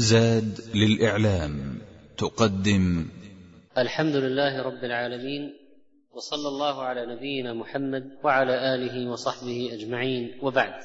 زاد 0.00 0.60
للإعلام 0.74 1.82
تقدم. 2.18 3.10
الحمد 3.78 4.16
لله 4.16 4.62
رب 4.62 4.84
العالمين 4.84 5.56
وصلى 6.12 6.48
الله 6.48 6.82
على 6.82 7.16
نبينا 7.16 7.54
محمد 7.54 8.18
وعلى 8.24 8.74
آله 8.74 9.10
وصحبه 9.10 9.70
أجمعين 9.72 10.38
وبعد. 10.42 10.82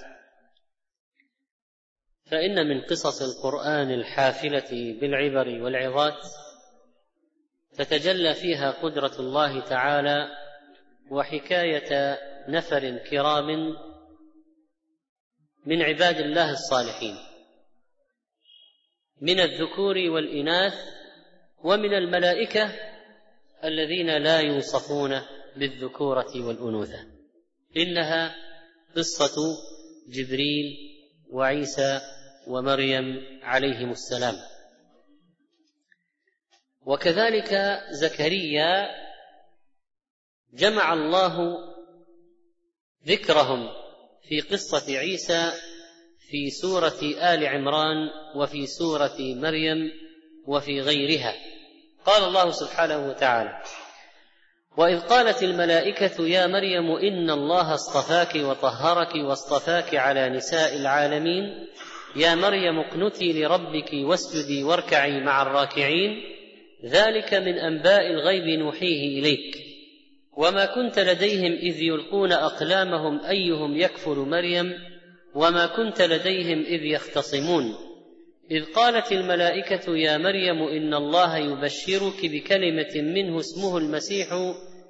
فإن 2.26 2.68
من 2.68 2.82
قصص 2.82 3.22
القرآن 3.22 3.92
الحافلة 3.92 4.98
بالعبر 5.02 5.62
والعظات 5.64 6.28
تتجلى 7.78 8.34
فيها 8.34 8.72
قدرة 8.72 9.20
الله 9.20 9.60
تعالى 9.60 10.28
وحكاية 11.12 12.18
نفر 12.48 12.98
كرام 12.98 13.76
من 15.66 15.82
عباد 15.82 16.18
الله 16.18 16.52
الصالحين. 16.52 17.16
من 19.22 19.40
الذكور 19.40 19.98
والإناث 19.98 20.74
ومن 21.64 21.94
الملائكة 21.94 22.72
الذين 23.64 24.18
لا 24.18 24.40
يوصفون 24.40 25.22
بالذكورة 25.56 26.46
والأنوثة. 26.48 27.06
إنها 27.78 28.36
قصة 28.96 29.36
جبريل 30.08 30.78
وعيسى 31.32 32.02
ومريم 32.48 33.06
عليهم 33.44 33.92
السلام. 33.92 34.36
وكذلك 36.86 37.82
زكريا 37.92 38.90
جمع 40.54 40.94
الله 40.94 41.58
ذكرهم 43.08 43.70
في 44.24 44.42
قصة 44.42 44.98
عيسى 44.98 45.52
في 46.30 46.50
سورة 46.50 47.02
آل 47.34 47.48
عمران 47.48 48.10
وفي 48.36 48.68
سورة 48.68 49.18
مريم 49.20 49.92
وفي 50.48 50.82
غيرها. 50.82 51.34
قال 52.06 52.24
الله 52.24 52.52
سبحانه 52.52 53.10
وتعالى 53.10 53.62
واذ 54.78 55.00
قالت 55.00 55.44
الملائكه 55.44 56.28
يا 56.28 56.48
مريم 56.48 56.92
ان 56.92 57.30
الله 57.30 57.74
اصطفاك 57.74 58.36
وطهرك 58.36 59.16
واصطفاك 59.16 59.96
على 59.96 60.30
نساء 60.30 60.76
العالمين 60.76 61.68
يا 62.16 62.36
مريم 62.36 62.80
اقنتي 62.80 63.34
لربك 63.34 63.90
واسجدي 63.94 64.64
واركعي 64.64 65.24
مع 65.24 65.42
الراكعين 65.42 66.22
ذلك 66.86 67.34
من 67.34 67.54
انباء 67.60 68.12
الغيب 68.12 68.60
نوحيه 68.60 69.20
اليك. 69.20 69.58
وما 70.38 70.66
كنت 70.66 71.00
لديهم 71.00 71.52
اذ 71.52 71.82
يلقون 71.82 72.32
اقلامهم 72.32 73.20
ايهم 73.26 73.78
يكفل 73.78 74.18
مريم 74.18 74.74
وما 75.36 75.66
كنت 75.66 76.02
لديهم 76.02 76.64
إذ 76.64 76.84
يختصمون. 76.84 77.76
إذ 78.52 78.66
قالت 78.66 79.12
الملائكة 79.12 79.98
يا 79.98 80.18
مريم 80.18 80.64
إن 80.64 80.94
الله 80.94 81.38
يبشرك 81.38 82.26
بكلمة 82.26 83.02
منه 83.02 83.40
اسمه 83.40 83.78
المسيح 83.78 84.28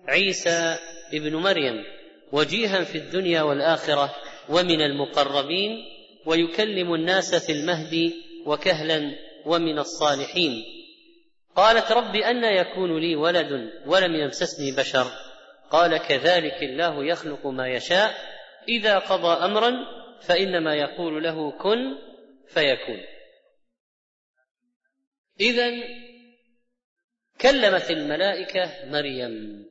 عيسى 0.08 0.78
ابن 1.14 1.36
مريم 1.36 1.84
وجيها 2.32 2.84
في 2.84 2.98
الدنيا 2.98 3.42
والآخرة 3.42 4.16
ومن 4.50 4.82
المقربين 4.82 5.72
ويكلم 6.26 6.94
الناس 6.94 7.36
في 7.36 7.52
المهد 7.52 8.14
وكهلا 8.46 9.12
ومن 9.46 9.80
الصالحين. 9.80 10.64
قالت 11.56 11.92
رب 11.92 12.16
أن 12.16 12.44
يكون 12.44 13.00
لي 13.00 13.16
ولد 13.16 13.70
ولم 13.86 14.16
يمسسني 14.16 14.72
بشر. 14.72 15.08
قال 15.72 15.98
كذلك 15.98 16.64
الله 16.64 17.06
يخلق 17.06 17.48
ما 17.48 17.68
يشاء 17.68 18.16
إذا 18.70 19.00
قضى 19.00 19.46
أمرا 19.46 19.95
فإنما 20.28 20.76
يقول 20.76 21.24
له 21.24 21.52
كن 21.52 21.98
فيكون. 22.48 23.00
اذا 25.40 25.72
كلمت 27.42 27.92
الملائكة 27.92 28.86
مريم. 28.86 29.66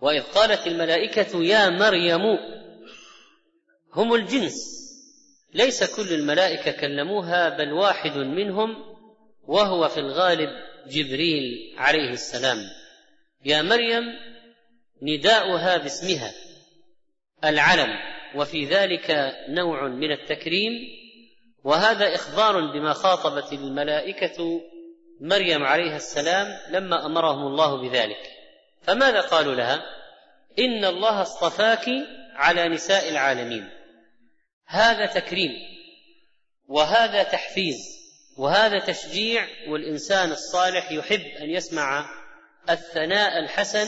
وإذ 0.00 0.22
قالت 0.22 0.66
الملائكة 0.66 1.42
يا 1.42 1.68
مريم 1.68 2.20
هم 3.92 4.14
الجنس. 4.14 4.54
ليس 5.54 5.96
كل 5.96 6.14
الملائكة 6.14 6.70
كلموها 6.80 7.48
بل 7.48 7.72
واحد 7.72 8.16
منهم 8.16 8.76
وهو 9.42 9.88
في 9.88 10.00
الغالب 10.00 10.50
جبريل 10.86 11.74
عليه 11.78 12.10
السلام. 12.10 12.58
يا 13.44 13.62
مريم 13.62 14.04
نداؤها 15.02 15.76
باسمها 15.76 16.32
العلم. 17.44 18.13
وفي 18.36 18.64
ذلك 18.64 19.36
نوع 19.48 19.88
من 19.88 20.12
التكريم 20.12 20.72
وهذا 21.64 22.14
إخبار 22.14 22.72
بما 22.72 22.92
خاطبت 22.92 23.52
الملائكة 23.52 24.60
مريم 25.20 25.62
عليها 25.62 25.96
السلام 25.96 26.58
لما 26.70 27.06
أمرهم 27.06 27.46
الله 27.46 27.88
بذلك. 27.88 28.30
فماذا 28.82 29.20
قالوا 29.20 29.54
لها؟ 29.54 29.82
إن 30.58 30.84
الله 30.84 31.22
اصطفاك 31.22 31.88
على 32.34 32.68
نساء 32.68 33.08
العالمين. 33.08 33.70
هذا 34.66 35.06
تكريم 35.06 35.50
وهذا 36.68 37.22
تحفيز 37.22 38.04
وهذا 38.38 38.78
تشجيع 38.78 39.46
والإنسان 39.68 40.30
الصالح 40.30 40.92
يحب 40.92 41.20
أن 41.40 41.50
يسمع 41.50 42.06
الثناء 42.70 43.38
الحسن 43.38 43.86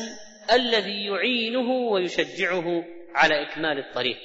الذي 0.52 1.06
يعينه 1.06 1.70
ويشجعه 1.70 2.84
على 3.16 3.42
إكمال 3.42 3.78
الطريق. 3.78 4.18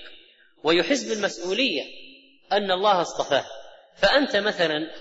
ويحس 0.64 1.04
بالمسؤولية 1.04 1.84
أن 2.52 2.72
الله 2.72 3.02
اصطفاه. 3.02 3.46
فأنت 3.96 4.36
مثلا 4.36 4.92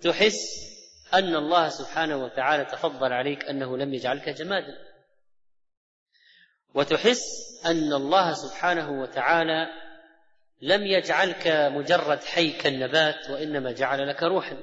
تحس 0.00 0.66
أن 1.14 1.34
الله 1.34 1.68
سبحانه 1.68 2.24
وتعالى 2.24 2.64
تفضل 2.64 3.12
عليك 3.12 3.44
أنه 3.44 3.76
لم 3.76 3.94
يجعلك 3.94 4.28
جمادا. 4.28 4.78
وتحس 6.74 7.22
أن 7.66 7.92
الله 7.92 8.32
سبحانه 8.32 9.00
وتعالى 9.02 9.66
لم 10.62 10.86
يجعلك 10.86 11.46
مجرد 11.48 12.18
حي 12.18 12.50
كالنبات 12.50 13.30
وإنما 13.30 13.72
جعل 13.72 14.08
لك 14.08 14.22
روحا. 14.22 14.56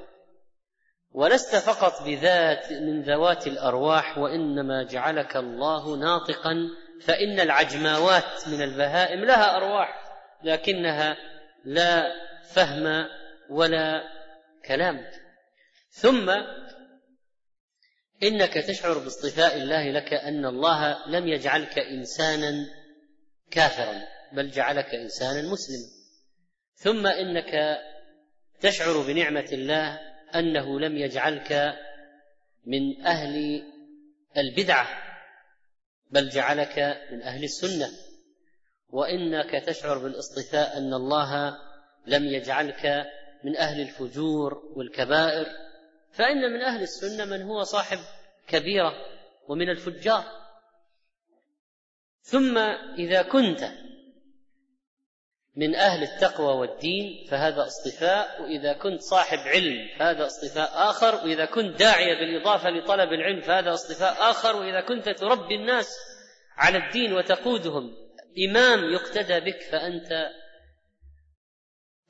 ولست 1.12 1.56
فقط 1.56 2.02
بذات 2.02 2.72
من 2.72 3.02
ذوات 3.02 3.46
الأرواح 3.46 4.18
وإنما 4.18 4.82
جعلك 4.82 5.36
الله 5.36 5.96
ناطقا 5.96 6.70
فإن 7.02 7.40
العجماوات 7.40 8.48
من 8.48 8.62
البهائم 8.62 9.24
لها 9.24 9.56
أرواح 9.56 10.04
لكنها 10.44 11.16
لا 11.64 12.12
فهم 12.52 13.06
ولا 13.50 14.02
كلام. 14.64 15.06
ثم 15.90 16.30
إنك 18.22 18.54
تشعر 18.54 18.98
باصطفاء 18.98 19.56
الله 19.56 19.90
لك 19.90 20.12
أن 20.12 20.44
الله 20.44 21.08
لم 21.08 21.28
يجعلك 21.28 21.78
إنسانا 21.78 22.66
كافرا 23.50 23.94
بل 24.32 24.50
جعلك 24.50 24.94
إنسانا 24.94 25.42
مسلما. 25.42 25.86
ثم 26.74 27.06
إنك 27.06 27.78
تشعر 28.60 29.02
بنعمة 29.02 29.48
الله 29.52 30.00
أنه 30.34 30.80
لم 30.80 30.96
يجعلك 30.96 31.74
من 32.66 33.06
أهل 33.06 33.62
البدعة. 34.36 35.03
بل 36.14 36.28
جعلك 36.28 36.78
من 37.12 37.22
أهل 37.22 37.44
السنة. 37.44 37.90
وإنك 38.88 39.64
تشعر 39.66 39.98
بالاصطفاء 39.98 40.78
أن 40.78 40.94
الله 40.94 41.56
لم 42.06 42.24
يجعلك 42.24 43.06
من 43.44 43.56
أهل 43.56 43.80
الفجور 43.80 44.72
والكبائر 44.76 45.46
فإن 46.10 46.52
من 46.52 46.60
أهل 46.60 46.82
السنة 46.82 47.24
من 47.24 47.42
هو 47.42 47.62
صاحب 47.62 47.98
كبيرة 48.48 48.92
ومن 49.48 49.70
الفجار. 49.70 50.24
ثم 52.22 52.58
إذا 52.98 53.22
كنت 53.22 53.64
من 55.56 55.74
أهل 55.74 56.02
التقوى 56.02 56.54
والدين 56.54 57.26
فهذا 57.30 57.66
اصطفاء 57.66 58.42
وإذا 58.42 58.72
كنت 58.72 59.00
صاحب 59.00 59.38
علم 59.38 59.88
فهذا 59.98 60.26
اصطفاء 60.26 60.90
آخر 60.90 61.14
وإذا 61.14 61.44
كنت 61.44 61.78
داعية 61.78 62.14
بالإضافة 62.14 62.70
لطلب 62.70 63.12
العلم 63.12 63.40
فهذا 63.40 63.74
اصطفاء 63.74 64.30
آخر 64.30 64.56
وإذا 64.56 64.80
كنت 64.80 65.08
تربي 65.08 65.54
الناس 65.54 65.96
على 66.56 66.78
الدين 66.78 67.12
وتقودهم. 67.12 67.96
إمام 68.48 68.92
يقتدى 68.92 69.40
بك 69.40 69.62
فأنت 69.62 70.30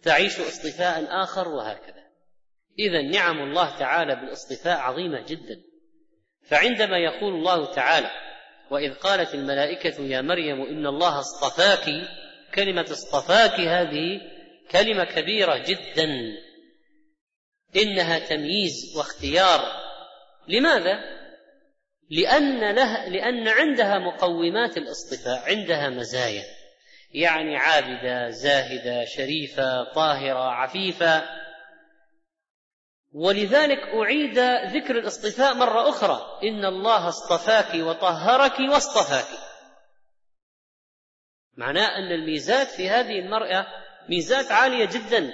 تعيش 0.02 0.40
اصطفاء 0.40 1.22
آخر 1.22 1.48
وهكذا. 1.48 2.04
إذا 2.78 3.02
نعم 3.02 3.42
الله 3.42 3.78
تعالى 3.78 4.16
بالاصطفاء 4.16 4.78
عظيمة 4.78 5.20
جدا. 5.20 5.62
فعندما 6.42 6.98
يقول 6.98 7.34
الله 7.34 7.74
تعالى 7.74 8.10
وإذ 8.70 8.94
قالت 8.94 9.34
الملائكة 9.34 10.00
يا 10.00 10.20
مريم 10.20 10.62
إن 10.62 10.86
الله 10.86 11.20
اصطفاك 11.20 11.88
كلمة 12.54 12.86
اصطفاك 12.90 13.60
هذه 13.60 14.20
كلمة 14.70 15.04
كبيرة 15.04 15.56
جدا. 15.56 16.08
إنها 17.76 18.18
تمييز 18.18 18.96
واختيار. 18.96 19.60
لماذا؟ 20.48 20.98
لأن 22.10 22.74
لها 22.74 23.08
لأن 23.08 23.48
عندها 23.48 23.98
مقومات 23.98 24.76
الاصطفاء 24.76 25.42
عندها 25.50 25.88
مزايا. 25.88 26.44
يعني 27.14 27.56
عابدة 27.56 28.30
زاهدة 28.30 29.04
شريفة 29.04 29.92
طاهرة 29.94 30.50
عفيفة. 30.50 31.22
ولذلك 33.12 33.78
أعيد 33.78 34.38
ذكر 34.76 34.98
الاصطفاء 34.98 35.54
مرة 35.54 35.88
أخرى. 35.88 36.40
إن 36.42 36.64
الله 36.64 37.08
اصطفاك 37.08 37.74
وطهرك 37.74 38.60
واصطفاك. 38.60 39.53
معناه 41.56 41.98
أن 41.98 42.12
الميزات 42.12 42.66
في 42.66 42.88
هذه 42.88 43.18
المرأة 43.18 43.66
ميزات 44.08 44.52
عالية 44.52 44.84
جدا. 44.84 45.32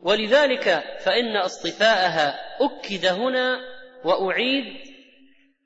ولذلك 0.00 0.84
فإن 1.00 1.36
اصطفاءها 1.36 2.34
أكد 2.60 3.06
هنا 3.06 3.60
وأعيد 4.04 4.94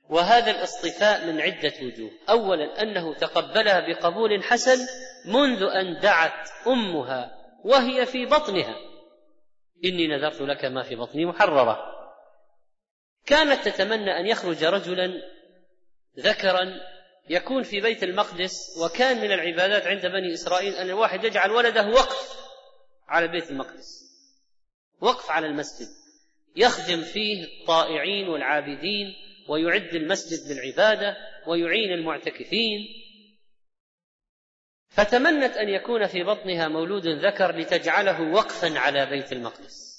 وهذا 0.08 0.50
الاصطفاء 0.50 1.26
من 1.26 1.40
عدة 1.40 1.72
وجوه. 1.82 2.10
أولا 2.28 2.82
أنه 2.82 3.14
تقبلها 3.14 3.80
بقبول 3.80 4.44
حسن 4.44 4.86
منذ 5.24 5.62
أن 5.62 6.00
دعت 6.00 6.48
أمها 6.66 7.30
وهي 7.64 8.06
في 8.06 8.26
بطنها. 8.26 8.76
إني 9.84 10.06
نذرت 10.06 10.40
لك 10.40 10.64
ما 10.64 10.82
في 10.82 10.96
بطني 10.96 11.26
محررة. 11.26 11.78
كانت 13.26 13.68
تتمنى 13.68 14.20
أن 14.20 14.26
يخرج 14.26 14.64
رجلا 14.64 15.22
ذكرا 16.18 16.80
يكون 17.30 17.62
في 17.62 17.80
بيت 17.80 18.02
المقدس 18.02 18.78
وكان 18.82 19.20
من 19.20 19.32
العبادات 19.32 19.86
عند 19.86 20.06
بني 20.06 20.32
إسرائيل 20.34 20.74
أن 20.74 20.86
الواحد 20.86 21.24
يجعل 21.24 21.50
ولده 21.50 21.88
وقف 21.88 22.38
على 23.08 23.28
بيت 23.28 23.50
المقدس 23.50 24.08
وقف 25.00 25.30
على 25.30 25.46
المسجد 25.46 25.88
يخدم 26.56 27.02
فيه 27.02 27.44
الطائعين 27.44 28.28
والعابدين 28.28 29.14
ويعد 29.48 29.94
المسجد 29.94 30.52
للعبادة 30.52 31.16
ويعين 31.46 31.92
المعتكفين. 31.92 32.80
فتمنت 34.88 35.56
أن 35.56 35.68
يكون 35.68 36.06
في 36.06 36.22
بطنها 36.22 36.68
مولود 36.68 37.06
ذكر 37.06 37.56
لتجعله 37.56 38.32
وقفا 38.32 38.78
على 38.78 39.06
بيت 39.06 39.32
المقدس. 39.32 39.98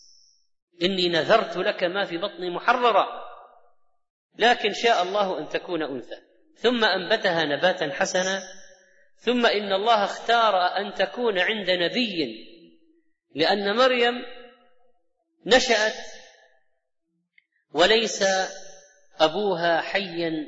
إني 0.81 1.09
نذرت 1.09 1.57
لك 1.57 1.83
ما 1.83 2.05
في 2.05 2.17
بطني 2.17 2.49
محررا 2.49 3.07
لكن 4.37 4.73
شاء 4.73 5.03
الله 5.03 5.39
أن 5.39 5.49
تكون 5.49 5.83
أنثى. 5.83 6.28
ثم 6.61 6.83
أنبتها 6.83 7.45
نباتا 7.45 7.89
حسنا 7.93 8.41
ثم 9.15 9.45
إن 9.45 9.73
الله 9.73 10.03
اختار 10.03 10.55
أن 10.77 10.93
تكون 10.93 11.39
عند 11.39 11.69
نبي 11.69 12.45
لأن 13.35 13.75
مريم 13.75 14.13
نشأت 15.45 15.95
وليس 17.73 18.23
أبوها 19.19 19.81
حيا 19.81 20.47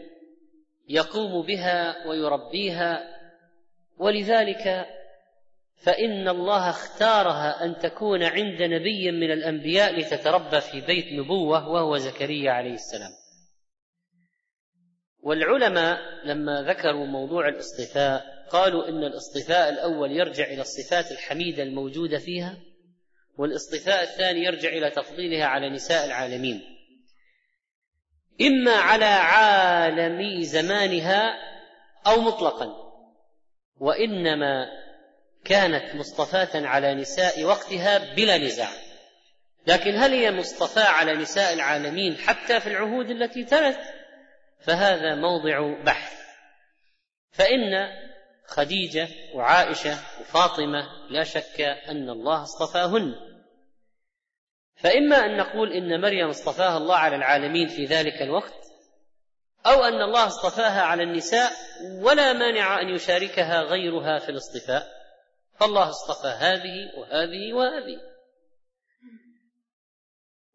يقوم 0.89 1.45
بها 1.45 2.07
ويربيها 2.07 2.99
ولذلك 3.97 4.85
فإن 5.83 6.27
الله 6.27 6.69
اختارها 6.69 7.63
أن 7.63 7.77
تكون 7.77 8.23
عند 8.23 8.61
نبي 8.61 9.11
من 9.11 9.31
الأنبياء 9.31 9.99
لتتربى 9.99 10.61
في 10.61 10.81
بيت 10.81 11.05
نبوة 11.13 11.69
وهو 11.69 11.97
زكريا 11.97 12.51
عليه 12.51 12.73
السلام. 12.73 13.11
والعلماء 15.21 15.99
لما 16.23 16.61
ذكروا 16.61 17.05
موضوع 17.05 17.47
الاصطفاء 17.47 18.45
قالوا 18.51 18.89
إن 18.89 19.03
الاصطفاء 19.03 19.69
الأول 19.69 20.11
يرجع 20.11 20.43
إلى 20.43 20.61
الصفات 20.61 21.11
الحميدة 21.11 21.63
الموجودة 21.63 22.17
فيها 22.17 22.57
والاصطفاء 23.37 24.03
الثاني 24.03 24.43
يرجع 24.43 24.69
إلى 24.69 24.89
تفضيلها 24.89 25.45
على 25.45 25.69
نساء 25.69 26.05
العالمين. 26.05 26.61
إما 28.41 28.71
على 28.71 29.05
عالم 29.05 30.41
زمانها 30.41 31.33
أو 32.07 32.21
مطلقا 32.21 32.67
وإنما 33.77 34.65
كانت 35.45 35.95
مصطفاة 35.95 36.67
على 36.67 36.95
نساء 36.95 37.43
وقتها 37.43 38.15
بلا 38.15 38.37
نزاع. 38.37 38.69
لكن 39.67 39.95
هل 39.95 40.13
هي 40.13 40.31
مصطفاة 40.31 40.87
على 40.87 41.13
نساء 41.13 41.53
العالمين 41.53 42.17
حتى 42.17 42.59
في 42.59 42.67
العهود 42.67 43.09
التي 43.09 43.43
تلت 43.43 43.79
فهذا 44.61 45.15
موضع 45.15 45.83
بحث. 45.83 46.21
فإن 47.31 47.89
خديجة 48.47 49.07
وعائشة 49.33 49.97
وفاطمة 50.21 50.87
لا 51.09 51.23
شك 51.23 51.61
أن 51.61 52.09
الله 52.09 52.43
اصطفاهن. 52.43 53.15
فإما 54.75 55.15
أن 55.15 55.37
نقول 55.37 55.73
إن 55.73 56.01
مريم 56.01 56.29
اصطفاها 56.29 56.77
الله 56.77 56.95
على 56.95 57.15
العالمين 57.15 57.67
في 57.67 57.85
ذلك 57.85 58.21
الوقت 58.21 58.53
أو 59.65 59.83
أن 59.83 60.01
الله 60.01 60.27
اصطفاها 60.27 60.81
على 60.81 61.03
النساء 61.03 61.51
ولا 62.01 62.33
مانع 62.33 62.81
أن 62.81 62.89
يشاركها 62.89 63.61
غيرها 63.61 64.19
في 64.19 64.29
الاصطفاء. 64.29 64.87
فالله 65.59 65.89
اصطفى 65.89 66.27
هذه 66.27 66.97
وهذه 66.97 67.53
وهذه. 67.53 68.11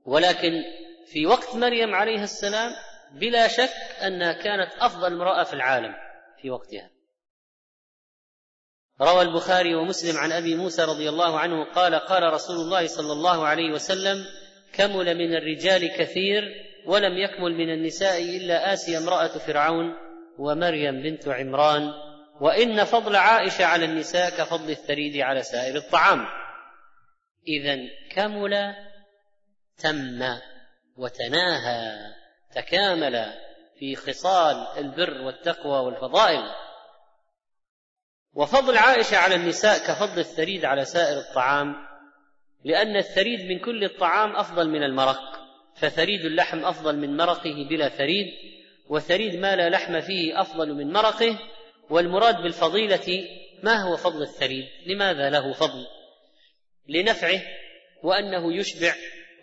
ولكن 0.05 0.63
في 1.07 1.27
وقت 1.27 1.55
مريم 1.55 1.95
عليه 1.95 2.23
السلام 2.23 2.73
بلا 3.13 3.49
شك 3.49 4.05
انها 4.07 4.33
كانت 4.33 4.73
أفضل 4.81 5.13
امرأة 5.13 5.45
في 5.45 5.53
العالم 5.53 5.95
في 6.43 6.51
وقتها. 6.51 6.91
روى 9.01 9.23
البخاري 9.23 9.75
ومسلم 9.75 10.17
عن 10.17 10.33
أبي 10.33 10.55
موسى 10.55 10.83
رضي 10.83 11.09
الله 11.09 11.39
عنه 11.39 11.65
قال 11.65 11.95
قال 11.95 12.23
رسول 12.23 12.57
الله 12.57 12.87
صلى 12.87 13.13
الله 13.13 13.47
عليه 13.47 13.73
وسلم 13.73 14.25
كمل 14.73 15.15
من 15.15 15.37
الرجال 15.37 15.97
كثير 15.97 16.43
ولم 16.87 17.19
يكمل 17.19 17.55
من 17.55 17.71
النساء 17.73 18.23
إلا 18.23 18.73
اسيا 18.73 18.99
امرأة 18.99 19.39
فرعون 19.39 19.95
ومريم 20.39 21.03
بنت 21.03 21.29
عمران 21.29 21.93
وإن 22.41 22.85
فضل 22.85 23.17
عائشة 23.17 23.65
على 23.65 23.85
النساء 23.85 24.31
كفضل 24.31 24.71
الثريد 24.71 25.17
على 25.17 25.43
سائر 25.43 25.77
الطعام. 25.77 26.27
اذا 27.49 27.77
كمل 28.11 28.75
تم 29.79 30.39
وتناهى. 30.97 32.16
تكامل 32.55 33.33
في 33.79 33.97
خصال 33.97 34.67
البر 34.79 35.23
والتقوى 35.23 35.79
والفضائل. 35.79 36.43
وفضل 38.37 38.77
عائشة 38.77 39.17
على 39.17 39.35
النساء 39.35 39.79
كفضل 39.79 40.19
الثريد 40.19 40.65
على 40.65 40.85
سائر 40.85 41.19
الطعام 41.19 41.75
لأن 42.65 42.97
الثريد 42.97 43.41
من 43.41 43.59
كل 43.59 43.85
الطعام 43.85 44.37
أفضل 44.37 44.69
من 44.69 44.83
المرق 44.83 45.21
فثريد 45.77 46.25
اللحم 46.25 46.65
أفضل 46.65 46.97
من 46.97 47.17
مرقه 47.17 47.67
بلا 47.71 47.89
ثريد 47.89 48.27
وثريد 48.89 49.35
ما 49.35 49.57
لا 49.57 49.69
لحم 49.71 50.01
فيه 50.01 50.41
أفضل 50.41 50.75
من 50.75 50.93
مرقه 50.93 51.39
والمراد 51.91 52.37
بالفضيلة 52.43 53.29
ما 53.63 53.83
هو 53.83 53.97
فضل 53.97 54.23
الثريد؟ 54.23 54.67
لماذا 54.87 55.31
له 55.31 55.53
فضل؟ 55.53 55.87
لنفعه 56.89 57.41
وأنه 58.03 58.55
يشبع 58.55 58.95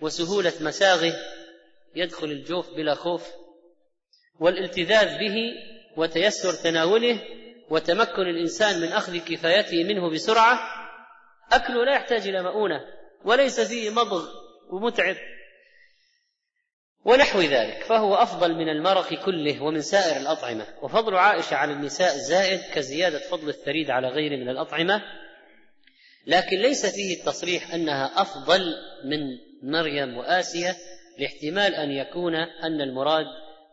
وسهولة 0.01 0.53
مساغه 0.61 1.13
يدخل 1.95 2.27
الجوف 2.27 2.69
بلا 2.73 2.95
خوف 2.95 3.27
والالتذاذ 4.39 5.17
به 5.19 5.35
وتيسر 5.97 6.53
تناوله 6.53 7.19
وتمكن 7.69 8.21
الإنسان 8.21 8.81
من 8.81 8.87
أخذ 8.87 9.17
كفايته 9.17 9.83
منه 9.83 10.09
بسرعة 10.09 10.59
اكله 11.51 11.85
لا 11.85 11.95
يحتاج 11.95 12.27
إلى 12.27 12.43
مؤونة 12.43 12.81
وليس 13.25 13.59
فيه 13.59 13.89
مضغ 13.89 14.27
ومتعب 14.69 15.15
ونحو 17.05 17.41
ذلك. 17.41 17.83
فهو 17.83 18.15
أفضل 18.15 18.55
من 18.55 18.69
المرق 18.69 19.13
كله 19.13 19.63
ومن 19.63 19.81
سائر 19.81 20.21
الأطعمة. 20.21 20.67
وفضل 20.81 21.15
عائشة 21.15 21.55
على 21.55 21.73
النساء 21.73 22.17
زائد 22.17 22.59
كزيادة 22.73 23.19
فضل 23.19 23.49
الثريد 23.49 23.89
على 23.91 24.07
غيره 24.07 24.35
من 24.35 24.49
الأطعمة. 24.49 25.01
لكن 26.27 26.57
ليس 26.57 26.85
فيه 26.85 27.19
التصريح 27.19 27.73
أنها 27.73 28.21
أفضل 28.21 28.73
من 29.05 29.19
مريم 29.71 30.17
وآسية. 30.17 30.75
لاحتمال 31.19 31.75
أن 31.75 31.91
يكون 31.91 32.35
أن 32.35 32.81
المراد 32.81 33.25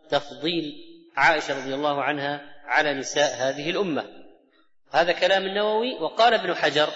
تفضيل 0.09 0.75
عائشة 1.17 1.63
رضي 1.63 1.75
الله 1.75 2.03
عنها 2.03 2.41
على 2.65 2.95
نساء 2.95 3.35
هذه 3.39 3.71
الأمة. 3.71 4.05
هذا 4.93 5.13
كلام 5.13 5.47
النووي 5.47 5.95
وقال 6.01 6.35
ابن 6.35 6.55
حجر 6.55 6.89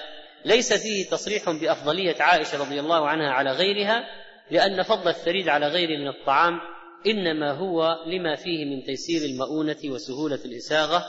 ليس 0.44 0.72
فيه 0.72 1.10
تصريح 1.10 1.50
بأفضلية 1.50 2.22
عائشة 2.22 2.58
رضي 2.60 2.80
الله 2.80 3.08
عنها 3.08 3.30
على 3.30 3.52
غيرها 3.52 4.04
لأن 4.50 4.82
فضل 4.82 5.08
الثريد 5.08 5.48
على 5.48 5.68
غيره 5.68 5.98
من 5.98 6.08
الطعام 6.08 6.60
إنما 7.06 7.52
هو 7.52 8.04
لما 8.06 8.36
فيه 8.36 8.64
من 8.64 8.84
تيسير 8.84 9.22
المؤونة 9.22 9.76
وسهولة 9.84 10.40
الإساغة 10.44 11.04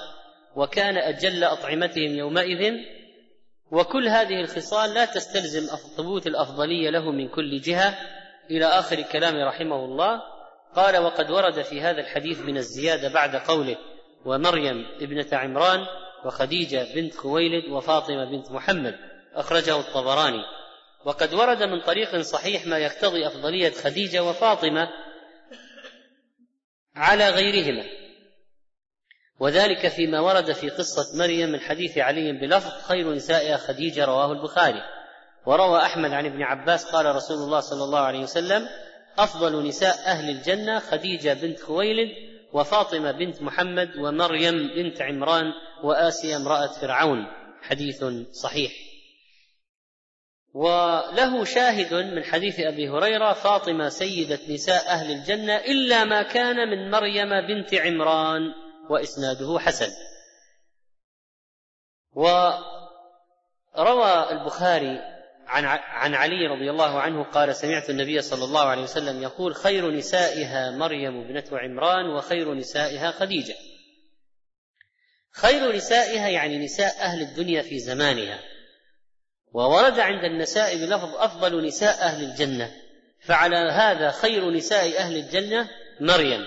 وكان 0.55 0.97
أجل 0.97 1.43
أطعمتهم 1.43 2.15
يومئذ. 2.17 2.73
وكل 3.71 4.07
هذه 4.07 4.41
الخصال 4.41 4.93
لا 4.93 5.05
تستلزم 5.05 5.75
ثبوت 5.97 6.27
الأفضلية 6.27 6.89
له 6.89 7.11
من 7.11 7.29
كل 7.29 7.61
جهة 7.61 7.97
إلى 8.51 8.65
آخر 8.65 9.01
كلام 9.01 9.35
رحمه 9.35 9.85
الله 9.85 10.21
قال 10.75 10.97
وقد 10.97 11.31
ورد 11.31 11.61
في 11.61 11.81
هذا 11.81 12.01
الحديث 12.01 12.39
من 12.39 12.57
الزيادة 12.57 13.09
بعد 13.09 13.35
قوله 13.35 13.77
ومريم 14.25 14.85
ابنة 15.01 15.27
عمران 15.33 15.85
وخديجة 16.25 16.87
بنت 16.95 17.15
خويلد 17.15 17.69
وفاطمة 17.69 18.25
بنت 18.25 18.51
محمد 18.51 18.95
أخرجه 19.33 19.79
الطبراني. 19.79 20.43
وقد 21.05 21.33
ورد 21.33 21.63
من 21.63 21.81
طريق 21.81 22.21
صحيح 22.21 22.67
ما 22.67 22.77
يقتضي 22.77 23.27
أفضلية 23.27 23.71
خديجة 23.71 24.23
وفاطمة 24.23 24.87
على 26.95 27.29
غيرهما. 27.29 27.83
وذلك 29.39 29.87
فيما 29.87 30.19
ورد 30.19 30.51
في 30.51 30.69
قصة 30.69 31.17
مريم 31.19 31.49
من 31.49 31.59
حديث 31.59 31.97
علي 31.97 32.31
بلفظ 32.31 32.81
خير 32.81 33.13
نسائها 33.13 33.57
خديجة 33.57 34.05
رواه 34.05 34.31
البخاري 34.31 34.81
وروى 35.45 35.81
أحمد 35.81 36.11
عن 36.11 36.25
ابن 36.25 36.43
عباس 36.43 36.85
قال 36.85 37.15
رسول 37.15 37.37
الله 37.37 37.59
صلى 37.59 37.83
الله 37.83 37.99
عليه 37.99 38.19
وسلم 38.19 38.69
أفضل 39.19 39.67
نساء 39.67 39.95
أهل 40.05 40.29
الجنة 40.29 40.79
خديجة 40.79 41.33
بنت 41.33 41.59
خويلد 41.59 42.09
وفاطمة 42.53 43.11
بنت 43.11 43.41
محمد 43.41 43.97
ومريم 43.97 44.67
بنت 44.75 45.01
عمران 45.01 45.45
وآسيا 45.83 46.37
امرأة 46.37 46.67
فرعون. 46.67 47.27
حديث 47.61 48.05
صحيح. 48.31 48.71
وله 50.53 51.43
شاهد 51.43 51.93
من 51.93 52.23
حديث 52.23 52.59
أبي 52.59 52.89
هريرة 52.89 53.33
فاطمة 53.33 53.89
سيدة 53.89 54.39
نساء 54.49 54.87
أهل 54.87 55.11
الجنة 55.11 55.55
إلا 55.55 56.03
ما 56.03 56.21
كان 56.21 56.69
من 56.69 56.91
مريم 56.91 57.47
بنت 57.47 57.73
عمران 57.73 58.41
وإسناده 58.89 59.59
حسن. 59.59 59.91
وروى 62.13 62.59
البخاري 64.31 65.14
عن 65.47 65.65
عن 65.65 66.13
علي 66.13 66.47
رضي 66.47 66.69
الله 66.69 66.99
عنه 66.99 67.23
قال 67.23 67.55
سمعت 67.55 67.89
النبي 67.89 68.21
صلى 68.21 68.43
الله 68.43 68.65
عليه 68.65 68.81
وسلم 68.81 69.23
يقول 69.23 69.55
خير 69.55 69.91
نسائها 69.91 70.71
مريم 70.71 71.21
ابنه 71.21 71.43
عمران 71.51 72.05
وخير 72.05 72.53
نسائها 72.53 73.11
خديجة. 73.11 73.55
خير 75.31 75.75
نسائها 75.75 76.27
يعني 76.27 76.57
نساء 76.57 77.01
أهل 77.01 77.21
الدنيا 77.21 77.61
في 77.61 77.79
زمانها. 77.79 78.39
وورد 79.53 79.99
عند 79.99 80.23
النساء 80.23 80.75
بلفظ 80.75 81.15
أفضل 81.15 81.65
نساء 81.65 82.01
أهل 82.01 82.23
الجنة. 82.23 82.71
فعلى 83.19 83.71
هذا 83.71 84.11
خير 84.11 84.51
نساء 84.51 84.97
أهل 84.97 85.17
الجنة 85.17 85.69
مريم. 85.99 86.45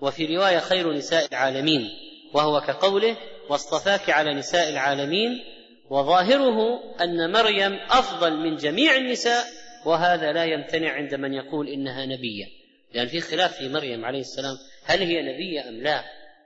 وفي 0.00 0.36
رواية 0.36 0.58
خير 0.58 0.92
نساء 0.92 1.26
العالمين. 1.26 1.90
وهو 2.34 2.60
كقوله 2.60 3.16
واصطفاك 3.48 4.10
على 4.10 4.34
نساء 4.34 4.68
العالمين 4.68 5.59
وظاهره 5.90 6.80
أن 7.00 7.32
مريم 7.32 7.74
أفضل 7.90 8.36
من 8.36 8.56
جميع 8.56 8.96
النساء 8.96 9.44
وهذا 9.86 10.32
لا 10.32 10.44
يمتنع 10.44 10.92
عند 10.92 11.14
من 11.14 11.34
يقول 11.34 11.68
إنها 11.68 12.06
نبية. 12.06 12.46
لأن 12.94 13.06
في 13.06 13.20
خلاف 13.20 13.56
في 13.56 13.68
مريم 13.68 14.04
عليه 14.04 14.20
السلام 14.20 14.56
هل 14.84 15.02
هي 15.02 15.22
نبية 15.22 15.68
أم 15.68 15.74
لا؟ 15.82 16.04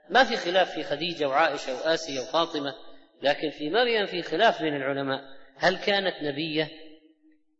ما 0.09 0.23
في 0.23 0.37
خلاف 0.37 0.71
في 0.71 0.83
خديجة 0.83 1.27
وعائشة 1.27 1.75
واسيه 1.75 2.19
وفاطمة 2.19 2.73
لكن 3.21 3.49
في 3.49 3.69
مريم 3.69 4.05
في 4.05 4.21
خلاف 4.21 4.61
بين 4.61 4.75
العلماء. 4.75 5.21
هل 5.57 5.77
كانت 5.77 6.15
نبية؟ 6.23 6.69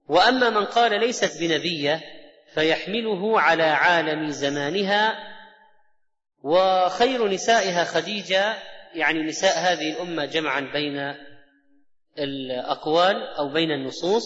وأما 0.09 0.49
من 0.49 0.65
قال 0.65 0.99
ليست 0.99 1.41
بنبية 1.41 2.01
فيحمله 2.53 3.41
على 3.41 3.63
عالم 3.63 4.29
زمانها 4.29 5.15
وخير 6.43 7.27
نسائها 7.27 7.83
خديجة 7.83 8.53
يعني 8.95 9.23
نساء 9.23 9.59
هذه 9.59 9.93
الأمة 9.93 10.25
جمعا 10.25 10.59
بين 10.73 11.15
الأقوال 12.19 13.15
أو 13.15 13.49
بين 13.49 13.71
النصوص. 13.71 14.23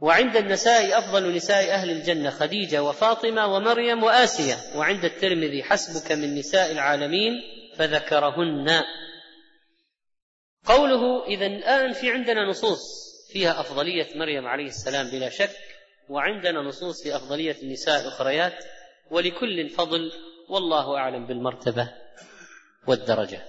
وعند 0.00 0.36
النساء 0.36 0.98
أفضل 0.98 1.34
نساء 1.34 1.70
أهل 1.70 1.90
الجنة 1.90 2.30
خديجة 2.30 2.82
وفاطمة 2.82 3.46
ومريم 3.46 4.02
وآسية. 4.02 4.78
وعند 4.78 5.04
الترمذي 5.04 5.62
حسبك 5.62 6.12
من 6.12 6.34
نساء 6.34 6.72
العالمين 6.72 7.32
فذكرهن. 7.76 8.84
قوله 10.64 11.26
إذا 11.26 11.46
الآن 11.46 11.92
في 11.92 12.10
عندنا 12.10 12.50
نصوص 12.50 13.08
فيها 13.32 13.60
أفضلية 13.60 14.06
مريم 14.14 14.46
عليه 14.46 14.66
السلام 14.66 15.10
بلا 15.10 15.30
شك 15.30 15.56
وعندنا 16.08 16.62
نصوص 16.62 17.02
في 17.02 17.16
أفضلية 17.16 17.56
النساء 17.62 18.00
الأخريات 18.00 18.64
ولكل 19.10 19.68
فضل 19.68 20.12
والله 20.48 20.96
أعلم 20.96 21.26
بالمرتبة 21.26 21.90
والدرجة. 22.86 23.42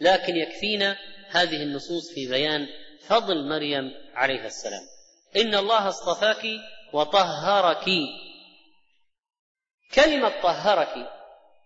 لكن 0.00 0.36
يكفينا 0.36 0.96
هذه 1.34 1.62
النصوص 1.62 2.14
في 2.14 2.26
بيان 2.28 2.66
فضل 3.06 3.48
مريم 3.48 3.90
عليها 4.14 4.46
السلام. 4.46 4.82
إن 5.36 5.54
الله 5.54 5.88
اصطفاك 5.88 6.46
وطهرك. 6.92 7.84
كلمة 9.94 10.42
طهرك 10.42 11.10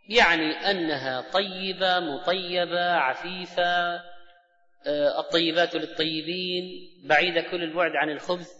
يعني 0.09 0.51
أنها 0.71 1.31
طيبة 1.31 2.01
مطيبة 2.01 2.93
عفيفة 2.93 4.01
آه، 4.87 5.21
الطيبات 5.21 5.75
للطيبين 5.75 6.65
بعيدة 7.05 7.41
كل 7.41 7.63
البعد 7.63 7.91
عن 7.95 8.11
الخبث. 8.11 8.51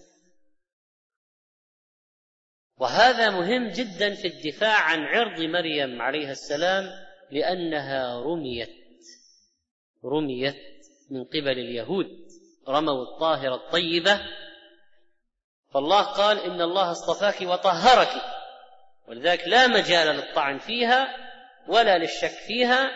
وهذا 2.77 3.31
مهم 3.31 3.69
جدا 3.69 4.15
في 4.15 4.29
الدفاع 4.29 4.81
عن 4.81 4.99
عرض 4.99 5.41
مريم 5.41 6.03
عليها 6.03 6.33
السلام 6.33 6.85
لأنها 7.31 8.21
رميت 8.21 8.79
رميت. 10.05 10.78
من 11.11 11.25
قبل 11.25 11.59
اليهود 11.59 12.07
رموا 12.69 13.03
الطاهره 13.03 13.55
الطيبه 13.55 14.21
فالله 15.71 16.03
قال 16.03 16.39
إن 16.39 16.61
الله 16.61 16.93
اصطفاك 16.93 17.41
وطهرك 17.41 18.23
ولذلك 19.09 19.49
لا 19.49 19.67
مجال 19.67 20.17
للطعن 20.17 20.59
فيها 20.59 21.17
ولا 21.69 21.99
للشك 21.99 22.39
فيها 22.47 22.91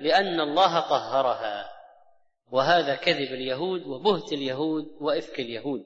لأن 0.00 0.40
الله 0.40 0.80
طهرها. 0.80 1.70
وهذا 2.50 2.94
كذب 2.94 3.32
اليهود 3.32 3.86
وبهت 3.86 4.32
اليهود 4.32 4.84
وإفك 5.00 5.40
اليهود. 5.40 5.84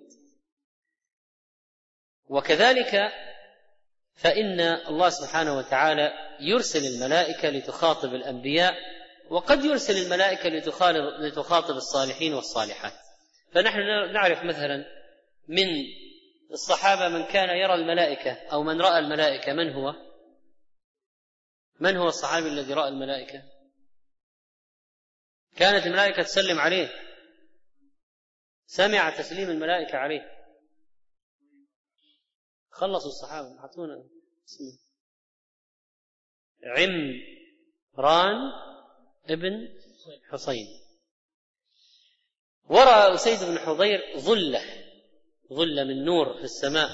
وكذلك 2.28 3.12
فإن 4.14 4.60
الله 4.60 5.08
سبحانه 5.08 5.56
وتعالى 5.58 6.12
يرسل 6.40 6.94
الملائكة 6.94 7.48
لتخاطب 7.48 8.14
الأنبياء 8.14 8.74
وقد 9.32 9.64
يرسل 9.64 9.96
الملائكة 9.96 10.48
لتخاطب 11.18 11.76
الصالحين 11.76 12.34
والصالحات. 12.34 12.92
فنحن 13.52 14.12
نعرف 14.12 14.44
مثلا 14.44 14.84
من 15.48 15.66
الصحابة 16.50 17.08
من 17.08 17.24
كان 17.24 17.48
يرى 17.48 17.74
الملائكة 17.74 18.32
أو 18.32 18.62
من 18.62 18.80
رأى 18.80 18.98
الملائكة 18.98 19.52
من 19.52 19.72
هو؟ 19.72 19.94
من 21.80 21.96
هو 21.96 22.08
الصحابي 22.08 22.48
الذي 22.48 22.74
رأى 22.74 22.88
الملائكة؟ 22.88 23.42
كانت 25.56 25.86
الملائكة 25.86 26.22
تسلم 26.22 26.58
عليه. 26.58 26.90
سمع 28.66 29.10
تسليم 29.10 29.50
الملائكة 29.50 29.98
عليه. 29.98 30.46
خلصوا 32.70 33.10
الصحابة 33.10 33.58
اعطونا 33.58 34.04
اسمه. 34.48 34.78
عمران 36.64 38.36
ابن 39.26 39.68
حصين. 40.30 40.66
وراى 42.68 43.14
اسيد 43.14 43.48
بن 43.48 43.58
حضير 43.58 44.18
ظلة 44.18 44.62
ظلة 45.52 45.84
من 45.84 46.04
نور 46.04 46.34
في 46.34 46.44
السماء. 46.44 46.90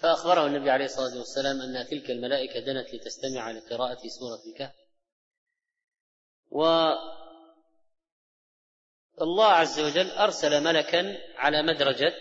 فأخبره 0.00 0.46
النبي 0.46 0.70
عليه 0.70 0.84
الصلاة 0.84 1.18
والسلام 1.18 1.60
أن 1.60 1.86
تلك 1.86 2.10
الملائكة 2.10 2.60
دنت 2.60 2.94
لتستمع 2.94 3.50
لقراءة 3.50 4.08
سورة 4.08 4.52
الكهف. 4.52 4.74
و 6.50 6.64
الله 9.20 9.46
عز 9.46 9.80
وجل 9.80 10.10
أرسل 10.10 10.64
ملكا 10.64 11.18
على 11.36 11.62
مدرجة 11.62 12.14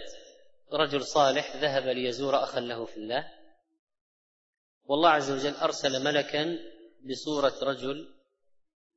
رجل 0.71 1.05
صالح 1.05 1.55
ذهب 1.55 1.87
ليزور 1.87 2.43
أخا 2.43 2.59
له 2.59 2.85
في 2.85 2.97
الله. 2.97 3.31
والله 4.85 5.09
عز 5.09 5.31
وجل 5.31 5.55
أرسل 5.55 6.03
ملكا 6.03 6.59
بصورة 7.09 7.53
رجل 7.63 8.14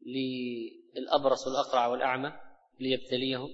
للأبرص 0.07 1.47
والأقرع 1.47 1.87
والأعمى 1.87 2.33
ليبتليهم. 2.81 3.49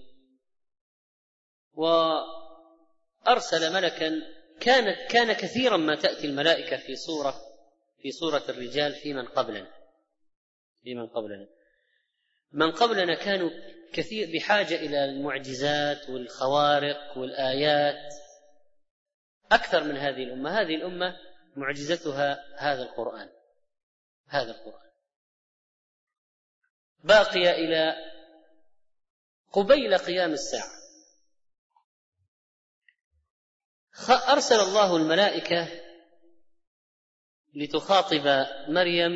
وأرسل 1.72 3.72
ملكا 3.74 4.22
كانت 4.60 5.10
كان 5.10 5.32
كثيرا 5.32 5.76
ما 5.76 5.94
تأتي 5.94 6.26
الملائكة 6.26 6.76
في 6.76 6.96
صورة 6.96 7.34
في 8.02 8.10
صورة 8.10 8.42
الرجال 8.48 8.94
في 8.94 9.14
من 9.14 9.24
قبلنا 9.24 9.70
في 10.82 10.94
من 10.94 11.06
قبلنا. 11.06 11.48
من 12.52 12.72
قبلنا 12.72 13.14
كانوا 13.14 13.50
كثير 13.92 14.28
بحاجة 14.34 14.74
إلى 14.74 15.04
المعجزات 15.04 16.10
والخوارق 16.10 17.18
والآيات. 17.18 18.14
أكثر 19.52 19.84
من 19.84 19.96
هذه 19.96 20.22
الأمة 20.22 20.60
هذه 20.60 20.74
الأمة 20.74 21.16
معجزتها 21.56 22.44
هذا 22.58 22.82
القرآن 22.82 23.28
هذا 24.28 24.50
القرآن. 24.50 24.83
باقية 27.04 27.50
إلى 27.50 27.94
قبيل 29.52 29.98
قيام 29.98 30.32
الساعة. 30.32 30.70
أرسل 34.32 34.60
الله 34.60 34.96
الملائكة 34.96 35.68
لتخاطب 37.54 38.46
مريم 38.68 39.12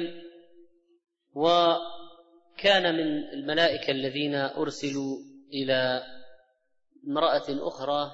وكان 1.35 2.95
من 2.95 3.29
الملائكة 3.33 3.91
الذين 3.91 4.35
أرسلوا 4.35 5.19
إلى 5.53 6.03
امرأة 7.07 7.47
أخرى 7.49 8.13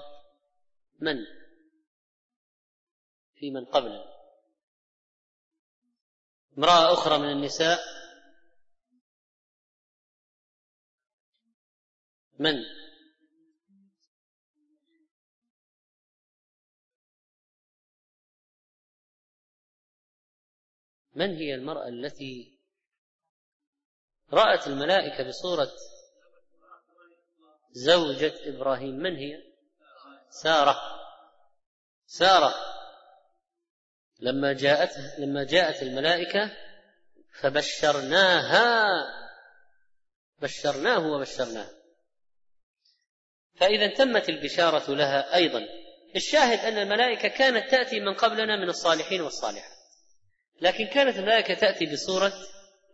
من؟ 1.01 1.17
في 3.35 3.51
من 3.51 3.65
قبل. 3.65 4.05
امرأة 6.59 6.93
أخرى 6.93 7.19
من 7.19 7.31
النساء. 7.31 7.94
من؟ 12.39 12.55
من 21.15 21.37
هي 21.37 21.55
المرأة 21.55 21.89
التي 21.89 22.59
رأت 24.33 24.67
الملائكة 24.67 25.29
بصورة 25.29 25.71
زوجة 27.71 28.35
إبراهيم؟ 28.45 28.95
من 28.95 29.17
هي؟ 29.17 29.55
سارة. 30.29 30.77
سارة. 32.07 32.55
لما 34.21 34.53
جاءت 34.53 35.19
لما 35.19 35.45
جاءت 35.45 35.83
الملائكة 35.83 36.51
فبشرناها. 37.41 38.87
بشرناه 40.39 41.07
وبشرناه. 41.07 41.84
فإذا 43.57 43.87
تمت 43.87 44.29
البشارة 44.29 44.95
لها 44.95 45.35
أيضا. 45.35 45.67
الشاهد 46.17 46.59
أن 46.59 46.79
الملائكة 46.79 47.29
كانت 47.29 47.71
تأتي 47.71 48.01
من 48.01 48.15
قبلنا 48.15 48.57
من 48.57 48.69
الصالحين 48.69 49.21
والصالحات. 49.21 49.75
لكن 50.61 50.87
كانت 50.87 51.17
الملائكة 51.17 51.55
تأتي 51.55 51.87
بصورة 51.87 52.33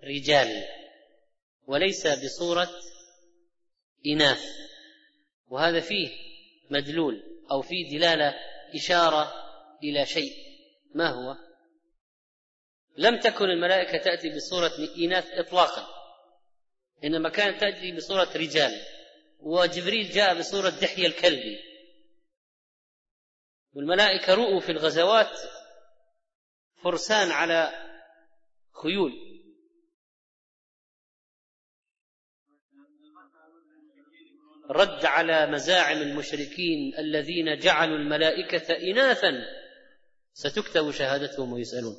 رجال 0.04 0.64
وليس 1.66 2.06
بصورة 2.06 2.70
إناث. 4.06 4.44
وهذا 5.48 5.80
فيه 5.80 6.08
مدلول 6.70 7.22
أو 7.50 7.62
فيه 7.62 7.98
دلالة 7.98 8.34
إشارة 8.74 9.32
إلى 9.84 10.06
شيء. 10.06 10.32
ما 10.94 11.08
هو؟ 11.08 11.36
لم 12.96 13.18
تكن 13.18 13.44
الملائكة 13.44 13.98
تأتي 13.98 14.30
بصورة 14.36 14.72
إناث 14.98 15.26
إطلاقا. 15.32 15.86
إنما 17.04 17.28
كانت 17.28 17.60
تأتي 17.60 17.92
بصورة 17.92 18.28
رجال. 18.36 18.80
وجبريل 19.42 20.10
جاء 20.10 20.38
بصورة 20.38 20.68
دحية 20.68 21.06
الكلبي 21.06 21.58
والملائكة 23.72 24.34
رؤوا 24.34 24.60
في 24.60 24.72
الغزوات 24.72 25.40
فرسان 26.82 27.30
على 27.30 27.72
خيول. 28.82 29.12
رد 34.70 35.04
على 35.04 35.46
مزاعم 35.46 35.96
المشركين 35.96 36.94
الذين 36.98 37.58
جعلوا 37.58 37.96
الملائكة 37.96 38.74
إناثا. 38.90 39.32
ستكتب 40.32 40.90
شهادتهم 40.90 41.52
ويسألون. 41.52 41.96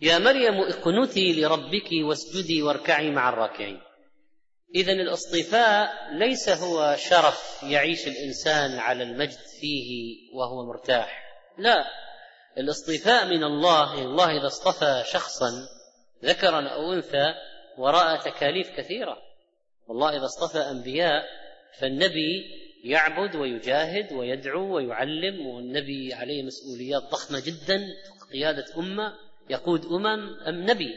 يا 0.00 0.18
مريم 0.18 0.54
اقنتي 0.54 1.40
لربك 1.40 1.88
واسجدي 2.08 2.62
واركعي 2.62 3.10
مع 3.10 3.28
الراكعين. 3.28 3.80
اذا 4.74 4.92
الاصطفاء 4.92 6.12
ليس 6.12 6.48
هو 6.48 6.96
شرف 6.98 7.62
يعيش 7.62 8.08
الإنسان 8.08 8.78
على 8.78 9.02
المجد 9.02 9.38
فيه 9.60 10.16
وهو 10.34 10.66
مرتاح. 10.66 11.24
لا 11.58 11.84
الاصطفاء 12.58 13.26
من 13.26 13.44
الله 13.44 14.02
الله 14.02 14.38
إذا 14.38 14.46
اصطفى 14.46 15.02
شخصا 15.12 15.50
ذكرا 16.24 16.68
أو 16.68 16.92
أنثى 16.92 17.34
وراء 17.78 18.20
تكاليف 18.30 18.70
كثيرة. 18.76 19.18
والله 19.86 20.16
إذا 20.16 20.24
اصطفى 20.24 20.58
أنبياء 20.58 21.22
فالنبي 21.78 22.44
يعبد 22.84 23.36
ويجاهد 23.36 24.12
ويدعو 24.12 24.76
ويعلم 24.76 25.46
والنبي 25.46 26.14
عليه 26.14 26.42
مسؤوليات 26.42 27.02
ضخمة 27.02 27.42
جدا 27.46 27.86
قيادة 28.32 28.64
أمة 28.76 29.14
يقود 29.50 29.84
أمم 29.84 30.40
أم 30.48 30.70
نبي. 30.70 30.94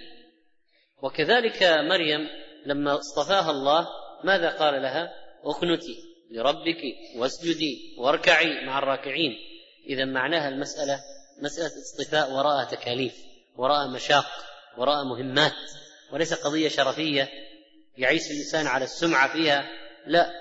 وكذلك 1.02 1.64
مريم 1.64 2.28
لما 2.68 3.00
اصطفاها 3.00 3.52
الله 3.52 3.88
ماذا 4.24 4.50
قال 4.50 4.82
لها؟ 4.82 5.10
اقنتي 5.44 5.98
لربك 6.32 6.82
واسجدي 7.16 7.96
واركعي 8.00 8.66
مع 8.66 8.80
الراكعين. 8.80 9.32
إذا 9.90 10.06
معناها 10.06 10.50
المسألة 10.50 11.00
مسألة 11.42 11.72
اصطفاء 11.82 12.32
وراء 12.32 12.66
تكاليف 12.66 13.14
وراء 13.56 13.88
مشاق 13.88 14.26
وراء 14.78 15.04
مهمات 15.04 15.54
وليس 16.12 16.34
قضية 16.34 16.70
شرفية 16.70 17.30
يعيش 17.98 18.32
الإنسان 18.32 18.68
على 18.68 18.84
السمعة 18.84 19.34
فيها 19.34 19.66
لا. 20.08 20.32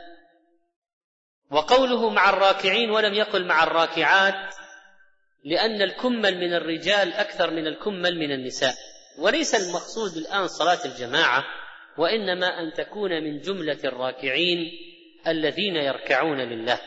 وقوله 1.50 2.10
مع 2.10 2.28
الراكعين 2.28 2.90
ولم 2.90 3.14
يقل 3.14 3.46
مع 3.46 3.62
الراكعات 3.62 4.54
لأن 5.44 5.82
الكمل 5.82 6.38
من 6.38 6.54
الرجال 6.54 7.12
أكثر 7.12 7.50
من 7.50 7.66
الكمل 7.66 8.18
من 8.18 8.32
النساء. 8.32 8.74
وليس 9.18 9.54
المقصود 9.54 10.16
الآن 10.16 10.48
صلاة 10.48 10.84
الجماعة 10.84 11.44
وإنما 11.98 12.60
أن 12.60 12.72
تكون 12.72 13.10
من 13.10 13.40
جملة 13.40 13.78
الراكعين 13.84 14.58
الذين 15.26 15.76
يركعون 15.76 16.40
لله. 16.40 16.78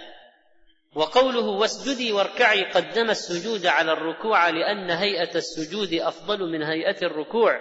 وقوله 0.96 1.46
واسجدي 1.46 2.12
واركعي 2.12 2.64
قدم 2.72 3.10
السجود 3.10 3.66
على 3.66 3.92
الركوع 3.92 4.50
لأن 4.50 4.90
هيئة 4.90 5.36
السجود 5.36 5.94
أفضل 5.94 6.52
من 6.52 6.64
هيئة 6.64 7.06
الركوع. 7.06 7.60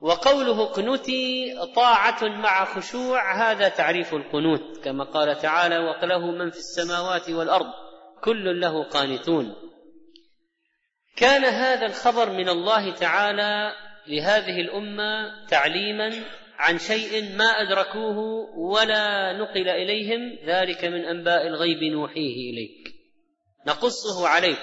وقوله 0.00 0.64
قنوتي 0.64 1.54
طاعة 1.76 2.24
مع 2.24 2.64
خشوع 2.64 3.50
هذا 3.50 3.68
تعريف 3.68 4.14
القنوت 4.14 4.84
كما 4.84 5.04
قال 5.04 5.38
تعالى 5.38 5.78
وله 5.78 6.30
من 6.30 6.50
في 6.50 6.58
السماوات 6.58 7.30
والأرض 7.30 7.72
كل 8.24 8.60
له 8.60 8.84
قانتون. 8.84 9.54
كان 11.16 11.44
هذا 11.44 11.86
الخبر 11.86 12.30
من 12.30 12.48
الله 12.48 12.94
تعالى 12.94 13.72
لهذه 14.08 14.60
الأمة 14.60 15.32
تعليما 15.46 16.14
عن 16.58 16.78
شيء 16.78 17.36
ما 17.36 17.44
أدركوه 17.44 18.18
ولا 18.56 19.32
نقل 19.32 19.68
إليهم 19.68 20.38
ذلك 20.46 20.84
من 20.84 21.04
أنباء 21.04 21.46
الغيب 21.46 21.82
نوحيه 21.92 22.50
إليك. 22.50 22.94
نقصه 23.66 24.28
عليك 24.28 24.58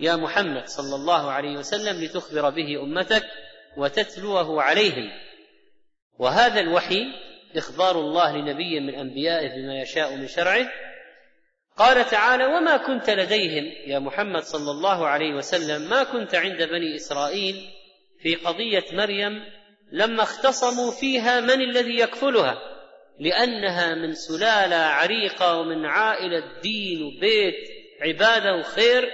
يا 0.00 0.16
محمد 0.16 0.66
صلى 0.66 0.94
الله 0.94 1.30
عليه 1.30 1.56
وسلم 1.56 2.04
لتخبر 2.04 2.50
به 2.50 2.82
أمتك 2.82 3.24
وتتلوه 3.76 4.62
عليهم. 4.62 5.10
وهذا 6.18 6.60
الوحي 6.60 7.02
إخبار 7.56 8.00
الله 8.00 8.36
لنبي 8.36 8.80
من 8.80 8.94
أنبيائه 8.94 9.48
بما 9.48 9.80
يشاء 9.80 10.16
من 10.16 10.26
شرعه. 10.26 10.68
قال 11.76 12.10
تعالى 12.10 12.46
وما 12.46 12.76
كنت 12.76 13.10
لديهم 13.10 13.64
يا 13.86 13.98
محمد 13.98 14.42
صلى 14.42 14.70
الله 14.70 15.06
عليه 15.06 15.34
وسلم 15.34 15.90
ما 15.90 16.02
كنت 16.02 16.34
عند 16.34 16.62
بني 16.62 16.96
إسرائيل 16.96 17.56
في 18.22 18.34
قضية 18.34 18.84
مريم 18.92 19.44
لما 19.92 20.22
اختصموا 20.22 20.90
فيها 21.00 21.40
من 21.40 21.60
الذي 21.60 21.98
يكفلها 21.98 22.72
لأنها 23.20 23.94
من 23.94 24.14
سلالة 24.14 24.76
عريقة 24.76 25.58
ومن 25.58 25.86
عائلة 25.86 26.60
دين 26.60 27.02
وبيت 27.02 27.54
عبادة 28.00 28.54
وخير 28.54 29.10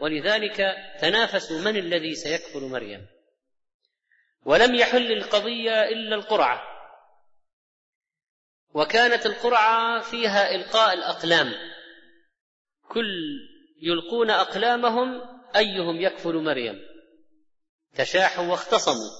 ولذلك 0.00 0.76
تنافسوا 1.00 1.60
من 1.60 1.76
الذي 1.76 2.14
سيكفل 2.14 2.60
مريم. 2.60 3.06
ولم 4.44 4.74
يحل 4.74 5.12
القضية 5.12 5.82
إلا 5.88 6.14
القرعة. 6.14 6.62
وكانت 8.74 9.26
القرعة 9.26 10.00
فيها 10.00 10.54
إلقاء 10.54 10.94
الأقلام. 10.94 11.52
كل 12.88 13.38
يلقون 13.82 14.30
أقلامهم 14.30 15.22
أيهم 15.56 16.00
يكفل 16.00 16.34
مريم. 16.34 16.87
تشاحوا 17.94 18.44
واختصموا. 18.44 19.10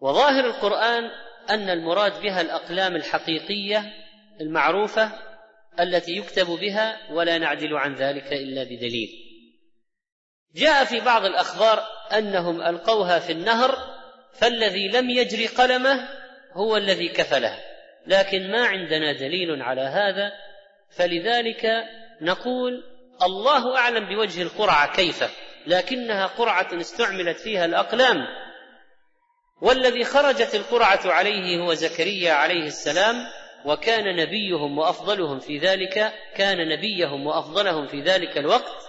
وظاهر 0.00 0.46
القرآن 0.46 1.10
أن 1.50 1.70
المراد 1.70 2.22
بها 2.22 2.40
الأقلام 2.40 2.96
الحقيقية 2.96 3.92
المعروفة 4.40 5.12
التي 5.80 6.12
يكتب 6.12 6.46
بها 6.46 7.12
ولا 7.12 7.38
نعدل 7.38 7.76
عن 7.76 7.94
ذلك 7.94 8.32
إلا 8.32 8.64
بدليل. 8.64 9.08
جاء 10.54 10.84
في 10.84 11.00
بعض 11.00 11.24
الأخبار 11.24 11.82
أنهم 12.12 12.62
ألقوها 12.62 13.18
في 13.18 13.32
النهر 13.32 13.78
فالذي 14.32 14.88
لم 14.88 15.10
يجري 15.10 15.46
قلمه 15.46 16.08
هو 16.52 16.76
الذي 16.76 17.08
كفله. 17.08 17.58
لكن 18.06 18.50
ما 18.50 18.66
عندنا 18.66 19.12
دليل 19.12 19.62
على 19.62 19.80
هذا 19.80 20.32
فلذلك 20.90 21.66
نقول 22.20 22.84
الله 23.22 23.78
أعلم 23.78 24.08
بوجه 24.08 24.42
القرعة 24.42 24.96
كيف. 24.96 25.41
لكنها 25.66 26.26
قرعة 26.26 26.68
استعملت 26.80 27.40
فيها 27.40 27.64
الأقلام. 27.64 28.16
والذي 29.62 30.04
خرجت 30.04 30.54
القرعة 30.54 31.00
عليه 31.04 31.58
هو 31.58 31.74
زكريا 31.74 32.32
عليه 32.32 32.66
السلام 32.66 33.26
وكان 33.64 34.16
نبيهم 34.16 34.78
وأفضلهم 34.78 35.38
في 35.38 35.58
ذلك 35.58 36.12
كان 36.36 36.68
نبيهم 36.68 37.26
وأفضلهم 37.26 37.86
في 37.86 38.02
ذلك 38.02 38.38
الوقت. 38.38 38.82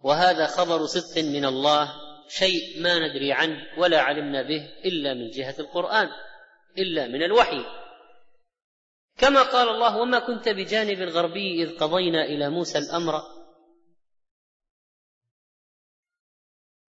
وهذا 0.00 0.46
خبر 0.46 0.86
صدق 0.86 1.24
من 1.24 1.44
الله 1.44 1.92
شيء 2.28 2.82
ما 2.82 2.98
ندري 2.98 3.32
عنه 3.32 3.58
ولا 3.78 4.00
علمنا 4.00 4.42
به 4.42 4.68
إلا 4.84 5.14
من 5.14 5.30
جهة 5.30 5.54
القرآن 5.58 6.08
إلا 6.78 7.06
من 7.06 7.22
الوحي. 7.22 7.64
كما 9.18 9.42
قال 9.42 9.68
الله 9.68 9.96
وما 9.96 10.18
كنت 10.18 10.48
بجانب 10.48 11.02
الغربي 11.02 11.62
إذ 11.62 11.78
قضينا 11.78 12.24
إلى 12.24 12.50
موسى 12.50 12.78
الأمر 12.78 13.22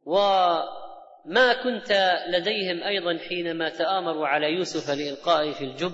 وما 0.07 1.63
كنت 1.65 2.17
لديهم 2.29 2.83
أيضا 2.83 3.19
حينما 3.19 3.69
تآمروا 3.69 4.27
على 4.27 4.47
يوسف 4.47 4.91
لإلقائه 4.91 5.53
في 5.53 5.65
الجب 5.65 5.93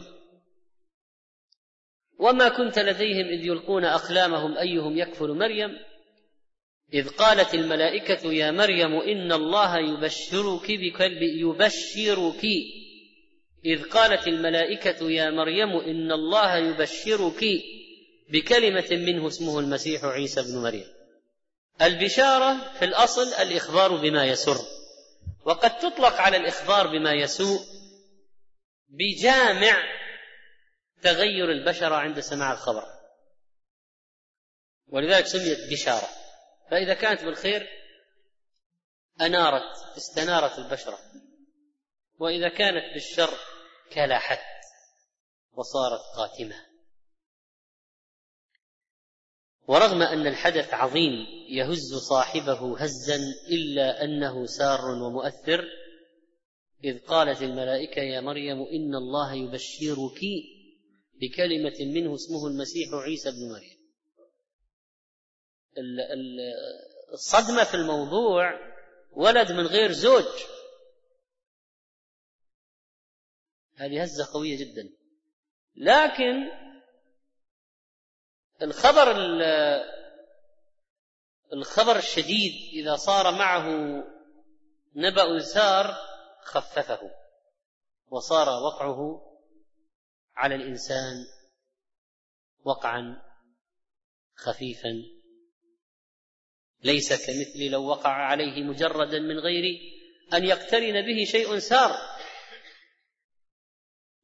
وما 2.18 2.48
كنت 2.48 2.78
لديهم 2.78 3.26
إذ 3.26 3.44
يلقون 3.44 3.84
أقلامهم 3.84 4.58
أيهم 4.58 4.98
يكفل 4.98 5.28
مريم 5.28 5.78
إذ 6.94 7.08
قالت 7.08 7.54
الملائكة 7.54 8.32
يا 8.32 8.50
مريم 8.50 8.94
إن 8.94 9.32
الله 9.32 9.78
يبشرك 9.78 10.66
بكلب 10.70 11.22
يبشرك. 11.22 12.44
إذ 13.64 13.82
قالت 13.82 14.28
الملائكة 14.28 15.10
يا 15.10 15.30
مريم 15.30 15.76
إن 15.76 16.12
الله 16.12 16.56
يبشرك 16.56 17.44
بكلمة 18.30 18.88
منه 18.90 19.26
اسمه 19.26 19.58
المسيح 19.58 20.04
عيسى 20.04 20.42
بن 20.42 20.62
مريم. 20.62 20.84
البشارة 21.82 22.72
في 22.78 22.84
الأصل 22.84 23.34
الإخبار 23.34 23.96
بما 23.96 24.24
يسر 24.24 24.66
وقد 25.44 25.78
تطلق 25.78 26.14
على 26.20 26.36
الإخبار 26.36 26.86
بما 26.86 27.12
يسوء 27.12 27.60
بجامع 28.88 30.00
تغير 31.02 31.50
البشرة 31.50 31.94
عند 31.94 32.20
سماع 32.20 32.52
الخبر. 32.52 32.84
ولذلك 34.86 35.26
سميت 35.26 35.72
بشارة. 35.72 36.08
فإذا 36.70 36.94
كانت 36.94 37.24
بالخير 37.24 37.68
أنارت 39.20 39.96
استنارت 39.96 40.58
البشرة. 40.58 40.98
وإذا 42.18 42.48
كانت 42.48 42.94
بالشر 42.94 43.38
كلحت 43.92 44.40
وصارت 45.52 46.00
قاتمة. 46.16 46.69
ورغم 49.70 50.02
أن 50.02 50.26
الحدث 50.26 50.74
عظيم 50.74 51.12
يهز 51.48 51.94
صاحبه 51.94 52.78
هزا 52.78 53.18
إلا 53.48 54.04
أنه 54.04 54.46
سار 54.46 54.80
ومؤثر 54.84 55.64
إذ 56.84 56.98
قالت 56.98 57.42
الملائكة 57.42 58.02
يا 58.02 58.20
مريم 58.20 58.62
إن 58.62 58.94
الله 58.94 59.34
يبشرك 59.34 60.20
بكلمة 61.14 61.76
منه 61.80 62.14
اسمه 62.14 62.46
المسيح 62.46 62.94
عيسى 62.94 63.30
بن 63.30 63.52
مريم. 63.52 63.80
الصدمة 67.12 67.64
في 67.64 67.74
الموضوع 67.74 68.58
ولد 69.12 69.52
من 69.52 69.66
غير 69.66 69.92
زوج. 69.92 70.24
هذه 73.76 74.02
هزة 74.02 74.28
قوية 74.32 74.58
جدا. 74.58 74.90
لكن 75.76 76.50
الخبر 78.62 79.16
الخبر 81.52 81.96
الشديد 81.96 82.52
إذا 82.72 82.96
صار 82.96 83.34
معه 83.34 83.66
نبأ 84.96 85.38
سار 85.38 85.96
خففه 86.42 87.10
وصار 88.08 88.48
وقعه 88.48 89.22
على 90.36 90.54
الإنسان 90.54 91.16
وقعا 92.64 93.22
خفيفا. 94.34 95.02
ليس 96.84 97.26
كمثل 97.26 97.70
لو 97.70 97.86
وقع 97.86 98.10
عليه 98.10 98.62
مجردا 98.62 99.18
من 99.18 99.38
غير 99.38 99.64
أن 100.34 100.44
يقترن 100.44 101.06
به 101.06 101.24
شيء 101.24 101.58
سار. 101.58 102.19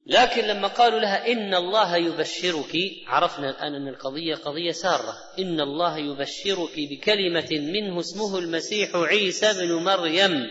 لكن 0.07 0.43
لما 0.43 0.69
قالوا 0.69 1.01
لها 1.01 1.33
إن 1.33 1.55
الله 1.55 1.97
يبشرك 1.97 2.73
عرفنا 3.07 3.51
الآن 3.51 3.75
أن 3.75 3.89
القضية 3.89 4.35
قضية 4.35 4.71
سارة. 4.71 5.15
إن 5.39 5.61
الله 5.61 5.99
يبشرك 5.99 6.75
بكلمة 6.91 7.49
منه 7.51 8.01
اسمه 8.01 8.39
المسيح 8.39 8.97
عيسى 8.97 9.53
بن 9.53 9.73
مريم. 9.73 10.47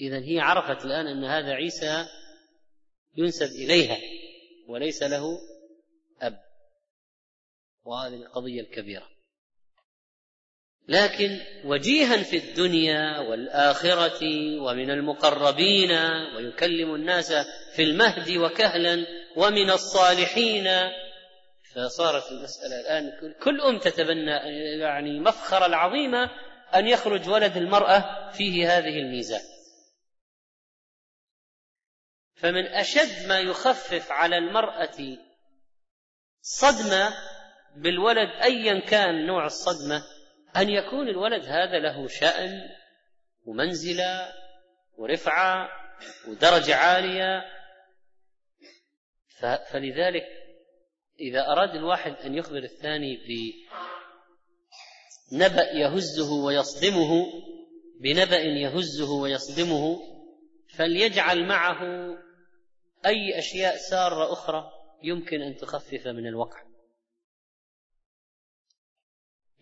إذا 0.00 0.18
هي 0.18 0.40
عرفت 0.40 0.84
الآن 0.84 1.06
أن 1.06 1.24
هذا 1.24 1.52
عيسى 1.52 2.06
ينسب 3.16 3.46
إليها 3.46 3.98
وليس 4.68 5.02
له 5.02 5.38
أب. 6.22 6.38
وهذه 7.84 8.14
القضية 8.14 8.60
الكبيرة. 8.60 9.17
لكن 10.88 11.40
وجيها 11.64 12.16
في 12.16 12.36
الدنيا 12.36 13.18
والآخرة 13.18 14.20
ومن 14.60 14.90
المقربين 14.90 15.90
ويكلم 16.36 16.94
الناس 16.94 17.32
في 17.74 17.82
المهد 17.82 18.36
وكهلا 18.36 19.06
ومن 19.36 19.70
الصالحين. 19.70 20.68
فصارت 21.74 22.32
المسألة 22.32 22.80
الآن 22.80 23.32
كل 23.42 23.60
أم 23.60 23.78
تتبنى 23.78 24.30
يعني 24.80 25.20
مفخرة 25.20 25.66
العظيمة 25.66 26.30
أن 26.74 26.86
يخرج 26.86 27.28
ولد 27.28 27.56
المرأة 27.56 28.30
فيه 28.30 28.78
هذه 28.78 28.98
الميزات 28.98 29.42
فمن 32.34 32.66
أشد 32.66 33.26
ما 33.28 33.40
يخفف 33.40 34.12
على 34.12 34.38
المرأة 34.38 35.16
صدمة 36.42 37.14
بالولد 37.76 38.30
أيا 38.42 38.80
كان 38.80 39.26
نوع 39.26 39.46
الصدمة 39.46 40.04
أن 40.58 40.68
يكون 40.68 41.08
الولد 41.08 41.44
هذا 41.44 41.78
له 41.78 42.08
شأن 42.08 42.68
ومنزلة 43.44 44.32
ورفعة 44.98 45.68
ودرجة 46.28 46.76
عالية. 46.76 47.44
فلذلك 49.72 50.26
إذا 51.20 51.46
أراد 51.46 51.74
الواحد 51.74 52.12
أن 52.12 52.34
يخبر 52.34 52.58
الثاني 52.58 53.18
بنبأ 55.32 55.72
يهزه 55.72 56.32
ويصدمه 56.32 57.26
بنبأ 58.00 58.38
يهزه 58.38 59.10
ويصدمه 59.10 59.98
فليجعل 60.76 61.46
معه 61.46 61.82
أي 63.06 63.38
أشياء 63.38 63.76
سارة 63.76 64.32
أخرى 64.32 64.70
يمكن 65.02 65.42
أن 65.42 65.56
تخفف 65.56 66.06
من 66.06 66.26
الوقع. 66.26 66.67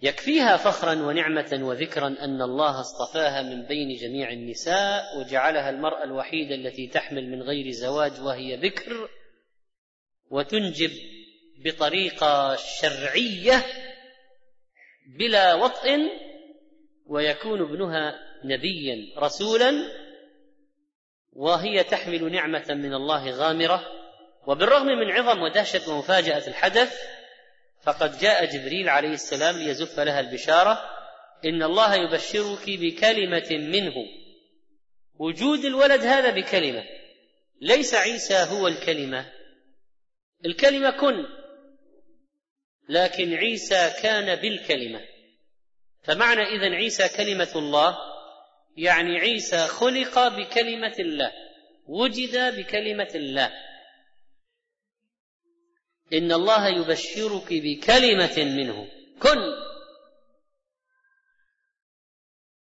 يكفيها 0.03 0.57
فخرا 0.57 0.95
ونعمة 0.95 1.61
وذكرا 1.63 2.07
أن 2.07 2.43
الله 2.43 2.81
اصطفاها 2.81 3.43
من 3.43 3.63
بين 3.63 3.97
جميع 3.97 4.31
النساء 4.31 5.19
وجعلها 5.19 5.71
المرأة 5.71 6.05
الوحيدة 6.05 6.55
التي 6.55 6.87
تحمل 6.87 7.31
من 7.31 7.43
غير 7.43 7.71
زواج 7.71 8.21
وهي 8.21 8.57
بكر 8.57 9.09
وتنجب 10.31 10.91
بطريقة 11.65 12.57
شرعية 12.57 13.65
بلا 15.19 15.55
وطئ 15.55 15.99
ويكون 17.07 17.61
ابنها 17.63 18.15
نبيا 18.45 18.97
رسولا 19.19 19.73
وهي 21.33 21.85
تحمل 21.85 22.33
نعمة 22.33 22.65
من 22.69 22.95
الله 22.95 23.31
غامرة 23.31 23.85
وبالرغم 24.47 24.87
من 24.87 25.11
عظم 25.11 25.43
ودهشة 25.43 25.93
ومفاجأة 25.93 26.49
الحدث 26.49 27.16
فقد 27.87 28.19
جاء 28.19 28.45
جبريل 28.45 28.89
عليه 28.89 29.13
السلام 29.13 29.59
ليزف 29.59 30.01
لها 30.01 30.21
البشارة 30.21 30.81
إن 31.45 31.63
الله 31.63 31.95
يبشرك 31.95 32.65
بكلمة 32.67 33.49
منه. 33.51 33.95
وجود 35.19 35.65
الولد 35.65 36.01
هذا 36.01 36.31
بكلمة 36.31 36.85
ليس 37.61 37.95
عيسى 37.95 38.35
هو 38.35 38.69
الكلمة. 38.69 39.33
الكلمة 40.47 40.91
كن 40.91 41.27
لكن 42.89 43.35
عيسى 43.35 43.93
كان 44.03 44.37
بالكلمة. 44.37 45.01
فمعنى 46.03 46.43
إذن 46.43 46.75
عيسى 46.75 47.09
كلمة 47.17 47.53
الله 47.57 47.97
يعني 48.77 49.21
عيسى 49.21 49.67
خلق 49.67 50.29
بكلمة 50.29 50.95
الله 50.99 51.33
وجد 51.87 52.57
بكلمة 52.57 53.11
الله. 53.15 53.53
إن 56.13 56.33
الله 56.33 56.69
يبشرك 56.69 57.49
بكلمة 57.51 58.57
منه. 58.57 58.89
كن! 59.23 59.39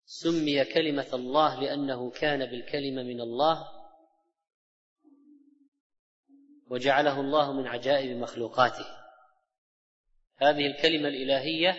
سمي 0.05 0.65
كلمة 0.65 1.07
الله 1.15 1.61
لأنه 1.61 2.11
كان 2.11 2.47
بالكلمة 2.47 3.03
من 3.03 3.21
الله 3.21 3.69
وجعله 6.71 7.21
الله 7.21 7.53
من 7.53 7.67
عجائب 7.67 8.17
مخلوقاته. 8.17 8.87
هذه 10.37 10.67
الكلمة 10.67 11.09
الإلهية 11.09 11.79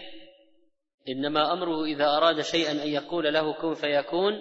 إنما 1.09 1.53
أمره 1.53 1.85
إذا 1.85 2.05
أراد 2.05 2.41
شيئا 2.41 2.71
أن 2.71 2.87
يقول 2.87 3.33
له 3.33 3.53
كن 3.53 3.73
فيكون. 3.73 4.33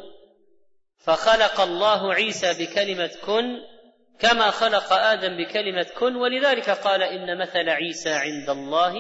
فخلق 0.97 1.61
الله 1.61 2.15
عيسى 2.15 2.65
بكلمة 2.65 3.11
كن 3.27 3.76
كما 4.19 4.51
خلق 4.51 4.93
آدم 4.93 5.37
بكلمة 5.37 5.87
كن 5.99 6.17
ولذلك 6.17 6.71
قال 6.71 7.03
إن 7.03 7.39
مثل 7.39 7.69
عيسى 7.69 8.13
عند 8.13 8.51
الله 8.51 8.95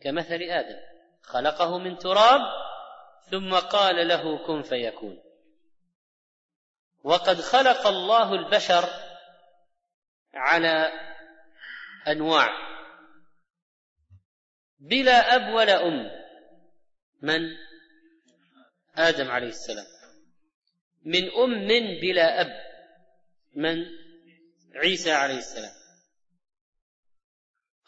كمثل 0.00 0.42
آدم. 0.42 0.80
خلقه 1.22 1.78
من 1.78 1.98
تراب 1.98 2.40
ثم 3.30 3.54
قال 3.54 4.08
له 4.08 4.46
كن 4.46 4.62
فيكون. 4.62 5.22
وقد 7.04 7.40
خلق 7.40 7.86
الله 7.86 8.34
البشر 8.34 8.84
على 10.34 10.92
أنواع. 12.08 12.48
بلا 14.80 15.34
أب 15.34 15.54
ولا 15.54 15.82
أم. 15.82 16.10
من؟ 17.22 17.40
آدم 18.96 19.30
عليه 19.30 19.48
السلام. 19.48 19.86
من 21.04 21.30
أم 21.30 21.68
بلا 22.00 22.40
أب. 22.40 22.69
من 23.54 23.76
عيسى 24.74 25.12
عليه 25.12 25.38
السلام. 25.38 25.72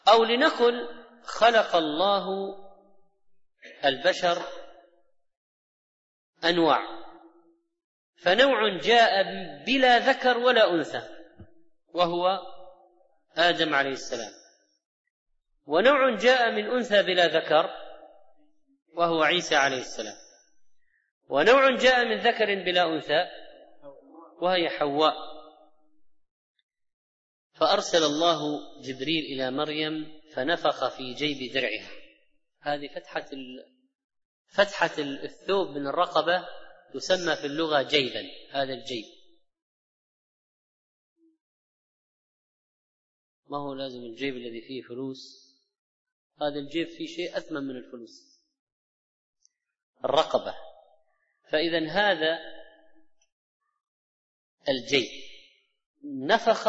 أو 0.07 0.23
لنقل 0.23 1.03
خلق 1.23 1.75
الله 1.75 2.27
البشر 3.85 4.43
أنواع. 6.43 7.03
فنوع 8.17 8.77
جاء 8.77 9.23
بلا 9.65 9.99
ذكر 9.99 10.37
ولا 10.37 10.73
أنثى 10.73 11.01
وهو 11.93 12.39
آدم 13.37 13.75
عليه 13.75 13.91
السلام. 13.91 14.31
ونوع 15.65 16.15
جاء 16.15 16.51
من 16.51 16.65
أنثى 16.65 17.03
بلا 17.03 17.27
ذكر 17.27 17.69
وهو 18.93 19.23
عيسى 19.23 19.55
عليه 19.55 19.81
السلام. 19.81 20.15
ونوع 21.29 21.75
جاء 21.75 22.05
من 22.05 22.19
ذكر 22.19 22.45
بلا 22.45 22.83
أنثى 22.95 23.25
وهي 24.41 24.69
حواء. 24.69 25.32
فأرسل 27.53 28.03
الله 28.03 28.59
جبريل 28.81 29.25
إلى 29.25 29.51
مريم 29.51 30.21
فنفخ 30.33 30.97
في 30.97 31.13
جيب 31.13 31.53
درعها. 31.53 31.91
هذه 32.59 32.87
فتحة 32.95 33.29
فتحة 34.47 34.97
الثوب 34.99 35.67
من 35.67 35.87
الرقبة 35.87 36.47
تسمى 36.93 37.35
في 37.35 37.45
اللغة 37.45 37.81
جيبا 37.81 38.23
هذا 38.51 38.73
الجيب. 38.73 39.05
ما 43.47 43.57
هو 43.57 43.73
لازم 43.73 43.99
الجيب 43.99 44.35
الذي 44.35 44.61
فيه 44.61 44.81
فلوس؟ 44.81 45.43
هذا 46.41 46.59
الجيب 46.59 46.87
فيه 46.87 47.07
شيء 47.07 47.37
أثمن 47.37 47.63
من 47.63 47.75
الفلوس. 47.75 48.39
الرقبة. 50.05 50.55
فاذا 51.49 51.89
هذا 51.89 52.39
الجيب. 54.69 55.09
نفخ 56.03 56.67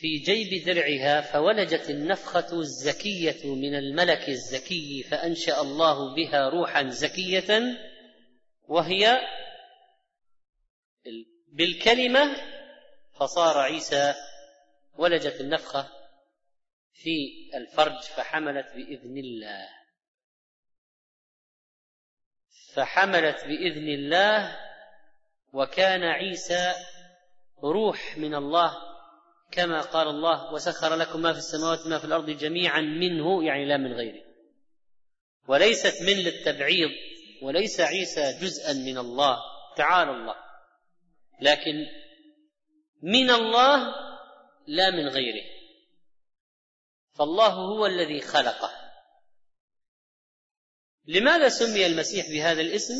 في 0.00 0.18
جيب 0.18 0.64
درعها 0.64 1.20
فولجت 1.20 1.90
النفخة 1.90 2.60
الزكية 2.60 3.54
من 3.54 3.74
الملك 3.74 4.28
الزكي 4.28 5.02
فأنشأ 5.02 5.60
الله 5.60 6.14
بها 6.14 6.48
روحا 6.48 6.88
زكية 6.88 7.62
وهي 8.62 9.20
بالكلمة 11.52 12.36
فصار 13.20 13.58
عيسى 13.58 14.14
ولجت 14.98 15.40
النفخة 15.40 15.88
في 16.92 17.50
الفرج 17.54 18.00
فحملت 18.00 18.66
بإذن 18.74 19.18
الله. 19.18 19.68
فحملت 22.74 23.44
بإذن 23.44 23.88
الله 23.88 24.56
وكان 25.52 26.02
عيسى 26.02 26.74
روح 27.62 28.18
من 28.18 28.34
الله 28.34 28.95
كما 29.56 29.80
قال 29.80 30.08
الله 30.08 30.52
وسخر 30.52 30.94
لكم 30.94 31.22
ما 31.22 31.32
في 31.32 31.38
السماوات 31.38 31.86
ما 31.86 31.98
في 31.98 32.04
الأرض 32.04 32.30
جميعا 32.30 32.80
منه 32.80 33.44
يعني 33.44 33.64
لا 33.64 33.76
من 33.76 33.92
غيره. 33.92 34.24
وليست 35.48 36.02
من 36.02 36.12
للتبعيض 36.12 36.90
وليس 37.42 37.80
عيسى 37.80 38.38
جزءا 38.40 38.72
من 38.72 38.98
الله 38.98 39.38
تعالى 39.76 40.10
الله. 40.10 40.34
لكن 41.40 41.86
من 43.02 43.30
الله 43.30 43.94
لا 44.66 44.90
من 44.90 45.08
غيره. 45.08 45.44
فالله 47.18 47.52
هو 47.52 47.86
الذي 47.86 48.20
خلقه. 48.20 48.70
لماذا 51.06 51.48
سمي 51.48 51.86
المسيح 51.86 52.28
بهذا 52.28 52.60
الاسم؟ 52.60 52.94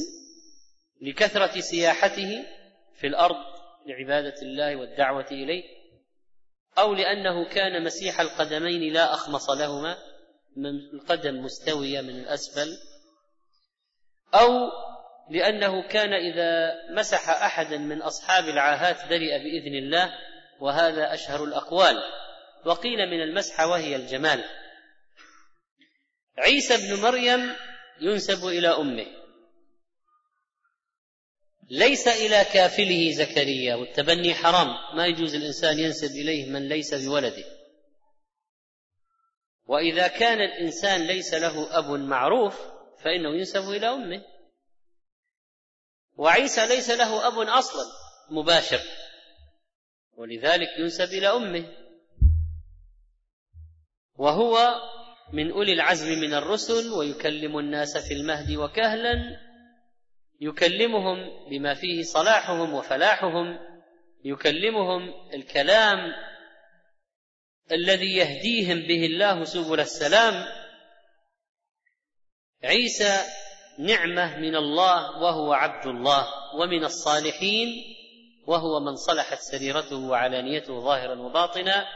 لكثرة 1.02 1.60
سياحته 1.60 2.44
في 2.94 3.06
الأرض 3.06 3.36
لعبادة 3.86 4.42
الله 4.42 4.76
والدعوة 4.76 5.26
إليه. 5.30 5.75
أو 6.78 6.94
لأنه 6.94 7.48
كان 7.48 7.84
مسيح 7.84 8.20
القدمين 8.20 8.92
لا 8.92 9.14
أخمص 9.14 9.50
لهما 9.50 9.96
من 10.56 10.70
القدم 10.94 11.44
مستوية 11.44 12.00
من 12.00 12.20
الأسفل 12.20 12.78
أو 14.34 14.48
لأنه 15.30 15.88
كان 15.88 16.12
إذا 16.12 16.74
مسح 16.90 17.28
أحدا 17.28 17.78
من 17.78 18.02
أصحاب 18.02 18.48
العاهات 18.48 19.08
برئ 19.08 19.38
بإذن 19.38 19.74
الله 19.74 20.12
وهذا 20.60 21.14
أشهر 21.14 21.44
الأقوال. 21.44 21.96
وقيل 22.64 23.06
من 23.10 23.22
المسحه 23.22 23.66
وهي 23.66 23.96
الجمال. 23.96 24.44
عيسى 26.38 26.76
بن 26.76 27.02
مريم 27.02 27.56
ينسب 28.00 28.46
إلى 28.46 28.68
أمه. 28.68 29.06
ليس 31.70 32.08
إلى 32.08 32.44
كافله 32.52 33.10
زكريا 33.10 33.74
والتبني 33.74 34.34
حرام. 34.34 34.96
ما 34.96 35.06
يجوز 35.06 35.34
الإنسان 35.34 35.78
ينسب 35.78 36.10
إليه 36.10 36.50
من 36.50 36.68
ليس 36.68 36.94
بولده. 36.94 37.44
وإذا 39.66 40.08
كان 40.08 40.40
الإنسان 40.40 41.06
ليس 41.06 41.34
له 41.34 41.78
أب 41.78 41.90
معروف 41.90 42.60
فإنه 43.04 43.36
ينسب 43.36 43.70
إلى 43.70 43.88
أمه. 43.88 44.22
وعيسى 46.16 46.66
ليس 46.66 46.90
له 46.90 47.26
أب 47.26 47.48
أصلا 47.48 47.84
مباشر. 48.30 48.80
ولذلك 50.16 50.68
ينسب 50.78 51.08
إلى 51.12 51.28
أمه. 51.28 51.64
وهو 54.14 54.74
من 55.32 55.50
أولي 55.50 55.72
العزم 55.72 56.08
من 56.08 56.34
الرسل 56.34 56.92
ويكلم 56.92 57.58
الناس 57.58 57.98
في 57.98 58.14
المهد 58.14 58.56
وكهلا. 58.56 59.45
يكلمهم 60.40 61.48
بما 61.50 61.74
فيه 61.74 62.02
صلاحهم 62.02 62.74
وفلاحهم 62.74 63.58
يكلمهم 64.24 65.14
الكلام 65.34 65.98
الذي 67.72 68.16
يهديهم 68.16 68.78
به 68.88 69.06
الله 69.06 69.44
سبل 69.44 69.80
السلام. 69.80 70.44
عيسى 72.64 73.18
نعمة 73.78 74.36
من 74.36 74.56
الله 74.56 75.22
وهو 75.22 75.52
عبد 75.52 75.86
الله 75.86 76.26
ومن 76.54 76.84
الصالحين 76.84 77.68
وهو 78.46 78.80
من 78.80 78.94
صلحت 78.94 79.38
سريرته 79.38 79.96
وعلانيته 79.96 80.80
ظاهرا 80.80 81.14
وباطنا. 81.14 81.86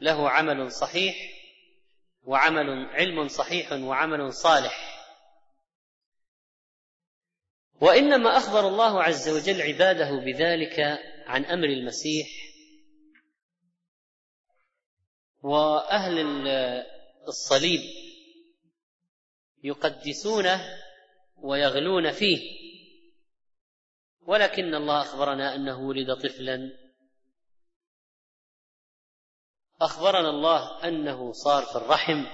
له 0.00 0.30
عمل 0.30 0.72
صحيح 0.72 1.16
وعمل 2.24 2.86
علم 2.86 3.28
صحيح 3.28 3.72
وعمل 3.72 4.32
صالح. 4.32 4.95
وإنما 7.80 8.36
أخبر 8.36 8.68
الله 8.68 9.02
عز 9.02 9.28
وجل 9.28 9.62
عباده 9.62 10.10
بذلك 10.10 10.80
عن 11.26 11.44
أمر 11.44 11.64
المسيح. 11.64 12.28
وأهل 15.42 16.18
الصليب 17.28 17.80
يقدسونه 19.62 20.60
ويغلون 21.36 22.12
فيه. 22.12 22.56
ولكن 24.26 24.74
الله 24.74 25.00
أخبرنا 25.00 25.54
أنه 25.54 25.80
ولد 25.80 26.14
طفلا. 26.14 26.86
أخبرنا 29.80 30.30
الله 30.30 30.88
أنه 30.88 31.32
صار 31.32 31.62
في 31.62 31.76
الرحم 31.76 32.24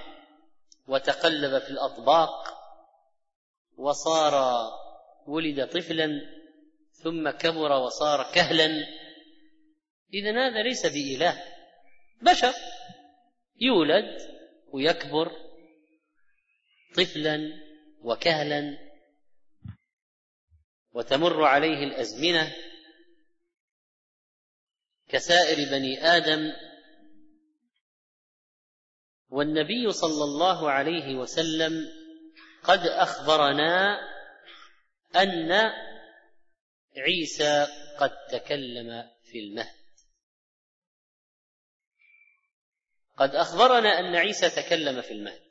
وتقلب 0.87 1.59
في 1.59 1.69
الأطباق 1.69 2.53
وصار 3.77 4.33
ولد 5.27 5.67
طفلا 5.67 6.21
ثم 6.91 7.29
كبر 7.29 7.71
وصار 7.71 8.31
كهلا. 8.35 8.87
اذا 10.13 10.31
هذا 10.31 10.63
ليس 10.63 10.85
بإله 10.85 11.43
بشر. 12.21 12.53
يولد 13.59 14.17
ويكبر 14.67 15.31
طفلا 16.95 17.39
وكهلا. 18.01 18.77
وتمر 20.91 21.43
عليه 21.43 21.83
الأزمنة 21.83 22.55
كسائر 25.09 25.69
بني 25.69 26.03
آدم. 26.03 26.53
والنبي 29.29 29.91
صلى 29.91 30.23
الله 30.23 30.71
عليه 30.71 31.15
وسلم 31.15 31.87
قد 32.63 32.79
أخبرنا 32.79 33.99
أن 35.15 35.51
عيسى 36.97 37.67
قد 37.99 38.11
تكلم 38.31 39.09
في 39.23 39.39
المهد. 39.39 39.83
قد 43.17 43.35
أخبرنا 43.35 43.99
أن 43.99 44.15
عيسى 44.15 44.49
تكلم 44.49 45.01
في 45.01 45.11
المهد. 45.11 45.43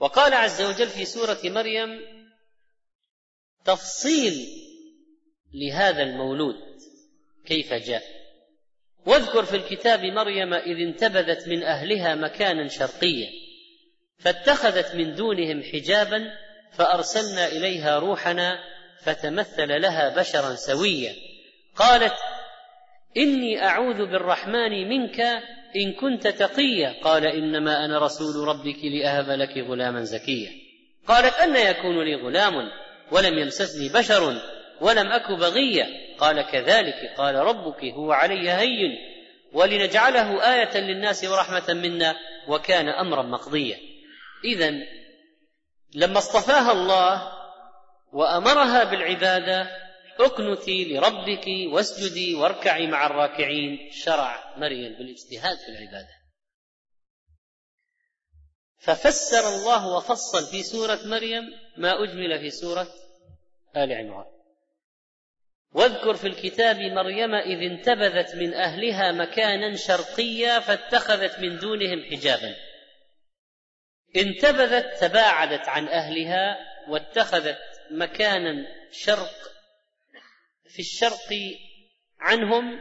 وقال 0.00 0.34
عز 0.34 0.62
وجل 0.62 0.88
في 0.88 1.04
سورة 1.04 1.38
مريم 1.44 2.00
تفصيل 3.64 4.46
لهذا 5.52 6.02
المولود 6.02 6.80
كيف 7.44 7.72
جاء. 7.72 8.16
واذكر 9.06 9.44
في 9.44 9.56
الكتاب 9.56 10.00
مريم 10.00 10.54
إذ 10.54 10.80
انتبذت 10.80 11.48
من 11.48 11.62
أهلها 11.62 12.14
مكانا 12.14 12.68
شرقيا 12.68 13.30
فاتخذت 14.18 14.94
من 14.94 15.14
دونهم 15.14 15.62
حجابا 15.62 16.45
فأرسلنا 16.72 17.46
إليها 17.46 17.98
روحنا 17.98 18.58
فتمثل 19.02 19.80
لها 19.80 20.16
بشرا 20.16 20.54
سويا. 20.54 21.14
قالت 21.76 22.14
إني 23.16 23.64
أعوذ 23.64 23.96
بالرحمن 23.96 24.88
منك 24.88 25.20
إن 25.76 25.92
كنت 26.00 26.28
تقيا. 26.28 26.94
قال 27.02 27.26
إنما 27.26 27.84
أنا 27.84 27.98
رسول 27.98 28.48
ربك 28.48 28.84
لأهب 28.84 29.30
لك 29.30 29.58
غلاما 29.58 30.04
زكيا. 30.04 30.50
قالت 31.08 31.34
أن 31.34 31.56
يكون 31.56 32.04
لي 32.04 32.14
غلام 32.14 32.70
ولم 33.12 33.38
يمسسني 33.38 33.88
بشر 33.88 34.40
ولم 34.80 35.12
أك 35.12 35.30
بغيا. 35.30 35.86
قال 36.18 36.42
كذلك. 36.42 37.14
قال 37.18 37.34
ربك 37.34 37.84
هو 37.84 38.12
علي 38.12 38.50
هين 38.50 38.98
ولنجعله 39.52 40.54
آية 40.54 40.80
للناس 40.80 41.24
ورحمة 41.24 41.74
منا 41.74 42.16
وكان 42.48 42.88
أمرا 42.88 43.22
مقضيا. 43.22 43.76
إذا 44.44 44.74
لما 45.96 46.18
اصطفاها 46.18 46.72
الله 46.72 47.32
وأمرها 48.12 48.84
بالعبادة 48.84 49.86
اقنتي 50.20 50.84
لربك 50.84 51.46
واسجدي 51.72 52.34
واركعي 52.34 52.86
مع 52.86 53.06
الراكعين. 53.06 53.90
شرع 53.92 54.54
مريم 54.56 54.92
بالاجتهاد 54.92 55.56
في 55.56 55.68
العبادة. 55.68 56.16
ففسر 58.78 59.48
الله 59.48 59.96
وفصل 59.96 60.46
في 60.50 60.62
سورة 60.62 60.98
مريم 61.04 61.44
ما 61.76 62.04
أجمل 62.04 62.40
في 62.40 62.50
سورة 62.50 62.88
آل 63.76 63.92
عمران. 63.92 64.26
واذكر 65.72 66.14
في 66.14 66.26
الكتاب 66.26 66.80
مريم 66.80 67.34
إذ 67.34 67.72
انتبذت 67.72 68.34
من 68.34 68.54
أهلها 68.54 69.12
مكانا 69.12 69.76
شرقيا 69.76 70.60
فاتخذت 70.60 71.38
من 71.40 71.58
دونهم 71.58 72.04
حجابا. 72.10 72.65
انتبذت 74.16 75.00
تباعدت 75.00 75.68
عن 75.68 75.88
أهلها 75.88 76.56
واتخذت 76.88 77.58
مكانا 77.90 78.66
شرق 78.92 79.34
في 80.68 80.78
الشرق 80.78 81.34
عنهم 82.20 82.80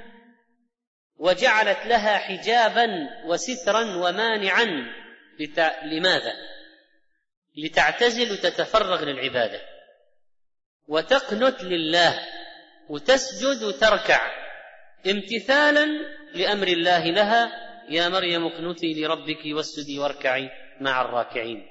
وجعلت 1.18 1.86
لها 1.86 2.18
حجابا 2.18 2.88
وسترا 3.26 3.96
ومانعا 3.96 4.66
لماذا؟ 5.84 6.34
لتعتزل 7.58 8.32
وتتفرغ 8.32 9.04
للعبادة. 9.04 9.62
وتقنت 10.88 11.64
لله 11.64 12.20
وتسجد 12.90 13.64
وتركع 13.64 14.32
امتثالا 15.08 15.86
لأمر 16.34 16.68
الله 16.68 17.06
لها. 17.06 17.66
يا 17.90 18.10
مريم 18.10 18.46
اقنتي 18.46 18.94
لربك 18.94 19.46
واسجدي 19.46 20.00
واركعي. 20.00 20.50
مع 20.82 21.02
الراكعين. 21.02 21.68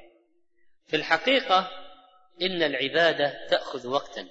في 0.87 0.97
الحقيقة 0.97 1.71
إن 2.43 2.63
العبادة 2.63 3.49
تأخذ 3.51 3.87
وقتا. 3.87 4.29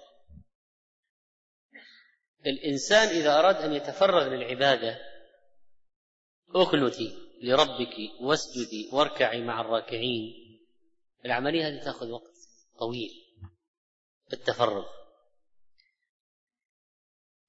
الإنسان 2.46 3.08
إذا 3.08 3.40
أراد 3.40 3.56
أن 3.56 3.74
يتفرغ 3.74 4.28
للعبادة 4.28 5.00
أقنتي 6.56 7.18
لربك 7.42 8.22
واسجدي 8.22 8.90
واركعي 8.94 9.42
مع 9.42 9.62
الراكعين. 9.62 10.34
العملية 11.26 11.68
هذه 11.68 11.84
تأخذ 11.84 12.10
وقت 12.10 12.34
طويل 12.80 13.10
التفرغ. 14.34 14.86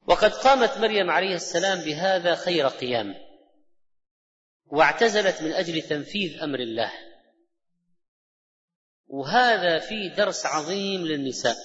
وقد 0.07 0.33
قامت 0.33 0.79
مريم 0.79 1.11
عليه 1.11 1.35
السلام 1.35 1.79
بهذا 1.79 2.35
خير 2.35 2.69
قيام 2.69 3.15
واعتزلت 4.67 5.43
من 5.43 5.53
أجل 5.53 5.83
تنفيذ 5.83 6.43
أمر 6.43 6.59
الله. 6.59 6.93
وهذا 9.15 9.79
فيه 9.79 10.15
درس 10.15 10.47
عظيم 10.47 11.07
للنساء. 11.07 11.57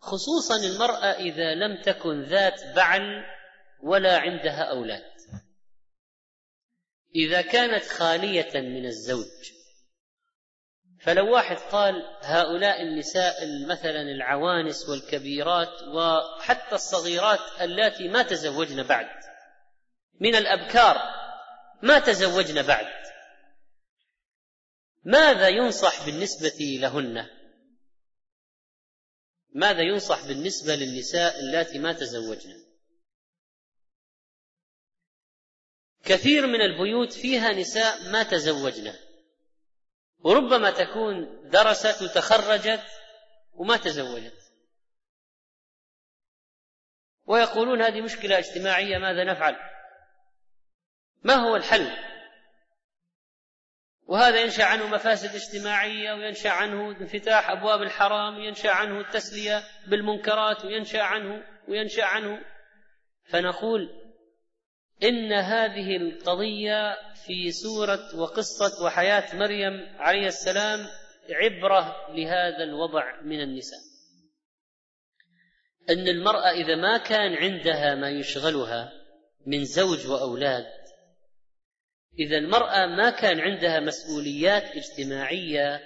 خصوصا 0.00 0.56
المرأة 0.56 1.12
إذا 1.12 1.54
لم 1.54 1.82
تكن 1.82 2.22
ذات 2.22 2.60
بعل 2.76 3.24
ولا 3.82 4.18
عندها 4.18 4.62
أولاد. 4.62 5.16
إذا 7.16 7.42
كانت 7.42 7.84
خالية 7.84 8.60
من 8.60 8.86
الزوج 8.86 9.56
فلو 11.00 11.32
واحد 11.32 11.56
قال 11.56 11.94
هؤلاء 12.22 12.82
النساء 12.82 13.34
مثلا 13.68 14.02
العوانس 14.02 14.88
والكبيرات 14.88 15.82
وحتى 15.82 16.74
الصغيرات 16.74 17.40
اللاتي 17.60 18.08
ما 18.08 18.22
تزوجن 18.22 18.82
بعد 18.82 19.08
من 20.20 20.34
الأبكار 20.34 20.96
ما 21.82 21.98
تزوجن 21.98 22.62
بعد 22.62 23.05
ماذا 25.06 25.48
ينصح 25.48 26.06
بالنسبة 26.06 26.78
لهن؟ 26.80 27.26
ماذا 29.54 29.82
ينصح 29.82 30.26
بالنسبة 30.26 30.74
للنساء 30.74 31.40
اللاتي 31.40 31.78
ما 31.78 31.92
تزوجن؟ 31.92 32.66
كثير 36.04 36.46
من 36.46 36.60
البيوت 36.60 37.12
فيها 37.12 37.52
نساء 37.52 38.10
ما 38.10 38.22
تزوجن. 38.22 38.94
وربما 40.18 40.70
تكون 40.70 41.48
درست 41.50 42.02
وتخرجت 42.02 42.84
وما 43.52 43.76
تزوجت. 43.76 44.52
ويقولون 47.24 47.82
هذه 47.82 48.00
مشكلة 48.00 48.38
اجتماعية 48.38 48.98
ماذا 48.98 49.24
نفعل؟ 49.24 49.56
ما 51.22 51.34
هو 51.34 51.56
الحل؟ 51.56 52.05
وهذا 54.06 54.40
ينشأ 54.40 54.64
عنه 54.64 54.86
مفاسد 54.86 55.34
اجتماعية 55.34 56.12
وينشأ 56.12 56.50
عنه 56.50 56.90
انفتاح 56.90 57.50
أبواب 57.50 57.82
الحرام 57.82 58.36
وينشأ 58.36 58.70
عنه 58.70 59.00
التسلية 59.00 59.62
بالمنكرات 59.86 60.64
وينشأ 60.64 61.02
عنه 61.02 61.42
وينشأ 61.68 62.04
عنه. 62.04 62.40
فنقول 63.24 63.88
إن 65.02 65.32
هذه 65.32 65.96
القضية 65.96 66.96
في 67.26 67.52
سورة 67.52 68.16
وقصة 68.16 68.84
وحياة 68.84 69.36
مريم 69.36 69.96
عليه 69.98 70.26
السلام 70.26 70.86
عبرة 71.30 71.96
لهذا 72.10 72.64
الوضع 72.64 73.20
من 73.22 73.40
النساء. 73.40 73.80
إن 75.90 76.08
المرأة 76.08 76.50
إذا 76.50 76.76
ما 76.76 76.98
كان 76.98 77.34
عندها 77.34 77.94
ما 77.94 78.10
يشغلها 78.10 78.92
من 79.46 79.64
زوج 79.64 80.06
وأولاد 80.06 80.75
إذا 82.18 82.36
المرأة 82.36 82.86
ما 82.86 83.10
كان 83.10 83.40
عندها 83.40 83.80
مسؤوليات 83.80 84.62
اجتماعية 84.62 85.80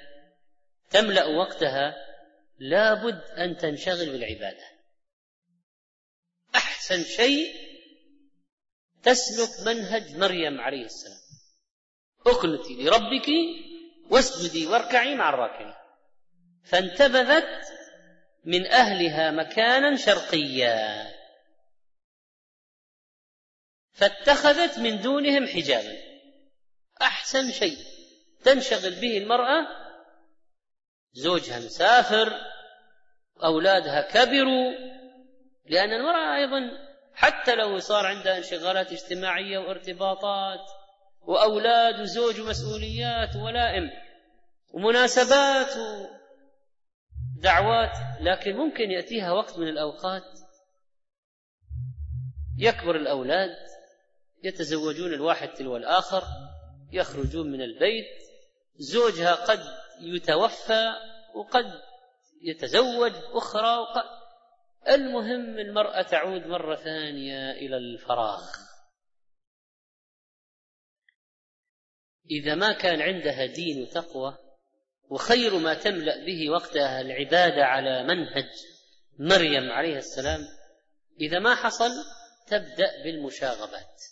تملأ 0.91 1.27
وقتها 1.27 1.95
لابد 2.59 3.21
أن 3.39 3.57
تنشغل 3.57 4.11
بالعبادة. 4.13 4.65
أحسن 6.55 7.03
شيء 7.03 7.55
تسلك 9.03 9.67
منهج 9.67 10.17
مريم 10.17 10.61
عليه 10.61 10.85
السلام. 10.85 11.21
اقنتي 12.27 12.83
لربك 12.83 13.29
واسجدي 14.11 14.67
واركعي 14.67 15.15
مع 15.15 15.29
الراكعين. 15.29 15.75
فانتبذت 16.65 17.73
من 18.45 18.67
أهلها 18.67 19.31
مكانا 19.31 19.97
شرقيا. 19.97 21.11
فاتخذت 23.93 24.79
من 24.79 25.01
دونهم 25.01 25.47
حجابا. 25.47 26.10
أحسن 27.03 27.53
شيء. 27.53 27.79
تنشغل 28.45 29.01
به 29.01 29.19
المرأة 29.19 29.67
زوجها 31.13 31.59
مسافر 31.59 32.33
أولادها 33.45 34.03
كبروا 34.03 34.73
لأن 35.67 35.93
المرأة 35.93 36.37
أيضا 36.37 36.91
حتى 37.15 37.55
لو 37.55 37.79
صار 37.79 38.07
عندها 38.07 38.39
انشغالات 38.39 38.93
اجتماعية 38.93 39.59
وارتباطات 39.59 40.61
وأولاد 41.21 42.01
وزوج 42.01 42.41
ومسؤوليات 42.41 43.37
ولائم 43.37 43.91
ومناسبات 44.71 45.73
ودعوات 47.37 47.97
لكن 48.21 48.57
ممكن 48.57 48.91
يأتيها 48.91 49.33
وقت 49.33 49.59
من 49.59 49.69
الأوقات 49.69 50.23
يكبر 52.59 52.97
الأولاد 52.97 53.57
يتزوجون 54.45 55.15
الواحد 55.15 55.49
تلو 55.49 55.77
الآخر. 55.77 56.23
يخرجون 56.93 57.53
من 57.53 57.63
البيت 57.63 58.07
زوجها 58.77 59.35
قد 59.35 59.61
يتوفى 60.01 60.93
وقد 61.35 61.81
يتزوج 62.43 63.13
أخرى 63.33 63.77
وقد 63.77 64.05
المهم 64.89 65.59
المرأة 65.59 66.03
تعود 66.03 66.47
مرة 66.47 66.77
ثانية 66.77 67.51
إلى 67.51 67.77
الفراغ. 67.77 68.43
إذا 72.31 72.55
ما 72.55 72.73
كان 72.73 73.03
عندها 73.03 73.47
دين 73.47 73.83
وتقوى 73.83 74.39
وخير 75.09 75.59
ما 75.59 75.75
تملأ 75.75 76.25
به 76.25 76.51
وقتها 76.51 77.01
العبادة 77.01 77.65
على 77.65 78.03
منهج 78.03 78.51
مريم 79.19 79.71
عليه 79.71 79.97
السلام 79.97 80.41
إذا 81.21 81.39
ما 81.39 81.55
حصل 81.55 81.91
تبدأ 82.47 83.03
بالمشاغبات. 83.05 84.03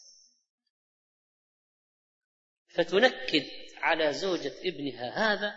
فتنكد 2.78 3.44
على 3.82 4.12
زوجة 4.12 4.52
ابنها 4.64 5.34
هذا 5.34 5.54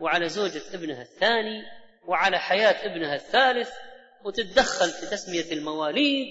وعلى 0.00 0.28
زوجة 0.28 0.62
ابنها 0.74 1.02
الثاني 1.02 1.62
وعلى 2.06 2.38
حياة 2.38 2.86
ابنها 2.86 3.14
الثالث 3.14 3.70
وتتدخل 4.24 4.88
في 4.88 5.06
تسمية 5.06 5.52
المواليد 5.52 6.26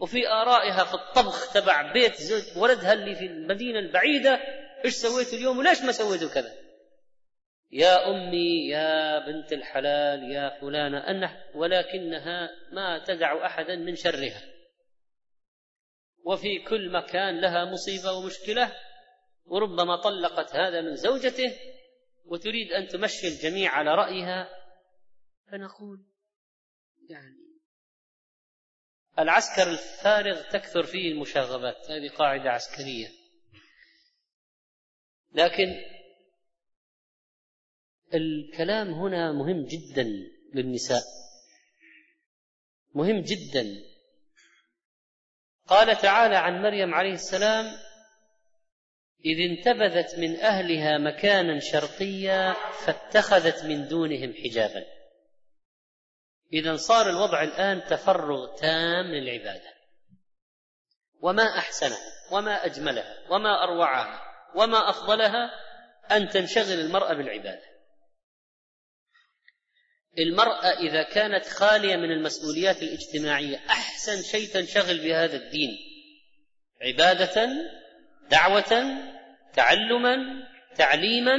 وفي 0.00 0.28
آرائها 0.28 0.84
في 0.84 0.94
الطبخ 0.94 1.52
تبع 1.52 1.92
بيت 1.92 2.14
زوج 2.14 2.62
ولدها 2.62 2.92
اللي 2.92 3.14
في 3.14 3.26
المدينة 3.26 3.78
البعيدة 3.78 4.40
إيش 4.84 4.94
سويتوا 4.94 5.38
اليوم 5.38 5.58
وليش 5.58 5.82
ما 5.82 5.92
سويتوا 5.92 6.34
كذا؟ 6.34 6.52
يا 7.72 8.10
أمي 8.10 8.68
يا 8.68 9.18
بنت 9.26 9.52
الحلال 9.52 10.32
يا 10.32 10.60
فلانة 10.60 10.98
أنه 10.98 11.44
ولكنها 11.54 12.50
ما 12.72 13.04
تدع 13.04 13.46
أحدا 13.46 13.76
من 13.76 13.96
شرها. 13.96 14.42
وفي 16.24 16.58
كل 16.58 16.92
مكان 16.92 17.40
لها 17.40 17.64
مصيبة 17.64 18.12
ومشكلة 18.12 18.72
وربما 19.50 19.96
طلقت 19.96 20.56
هذا 20.56 20.80
من 20.80 20.96
زوجته 20.96 21.56
وتريد 22.24 22.72
أن 22.72 22.88
تمشي 22.88 23.28
الجميع 23.28 23.70
على 23.70 23.94
رأيها. 23.94 24.48
فنقول 25.50 26.06
يعني 27.08 27.40
العسكر 29.18 29.70
الفارغ 29.70 30.50
تكثر 30.50 30.82
فيه 30.82 31.12
المشاغبات 31.12 31.90
هذه 31.90 32.08
قاعدة 32.08 32.50
عسكرية. 32.50 33.08
لكن 35.32 35.84
الكلام 38.14 38.88
هنا 38.88 39.32
مهم 39.32 39.64
جدا 39.64 40.04
للنساء. 40.54 41.02
مهم 42.94 43.20
جدا. 43.20 43.90
قال 45.66 45.96
تعالى 45.96 46.36
عن 46.36 46.62
مريم 46.62 46.94
عليه 46.94 47.12
السلام 47.12 47.89
إذ 49.24 49.50
انتبذت 49.50 50.18
من 50.18 50.40
أهلها 50.40 50.98
مكانا 50.98 51.60
شرقيا 51.60 52.52
فاتخذت 52.52 53.64
من 53.64 53.88
دونهم 53.88 54.34
حجابا. 54.44 54.86
إذا 56.52 56.76
صار 56.76 57.10
الوضع 57.10 57.42
الآن 57.42 57.84
تفرغ 57.84 58.56
تام 58.56 59.06
للعبادة. 59.06 59.74
وما 61.20 61.58
أحسنها 61.58 61.98
وما 62.32 62.64
أجملها 62.64 63.18
وما 63.30 63.64
أروعها 63.64 64.22
وما 64.54 64.90
أفضلها 64.90 65.50
أن 66.10 66.28
تنشغل 66.28 66.80
المرأة 66.80 67.14
بالعبادة. 67.14 67.70
المرأة 70.18 70.66
إذا 70.66 71.02
كانت 71.02 71.46
خالية 71.46 71.96
من 71.96 72.10
المسؤوليات 72.10 72.82
الاجتماعية 72.82 73.56
أحسن 73.56 74.22
شيء 74.22 74.48
تنشغل 74.48 74.98
بهذا 74.98 75.36
الدين. 75.36 75.70
عبادة 76.82 77.48
دعوة 78.30 79.00
تعلما 79.52 80.16
تعليما 80.76 81.38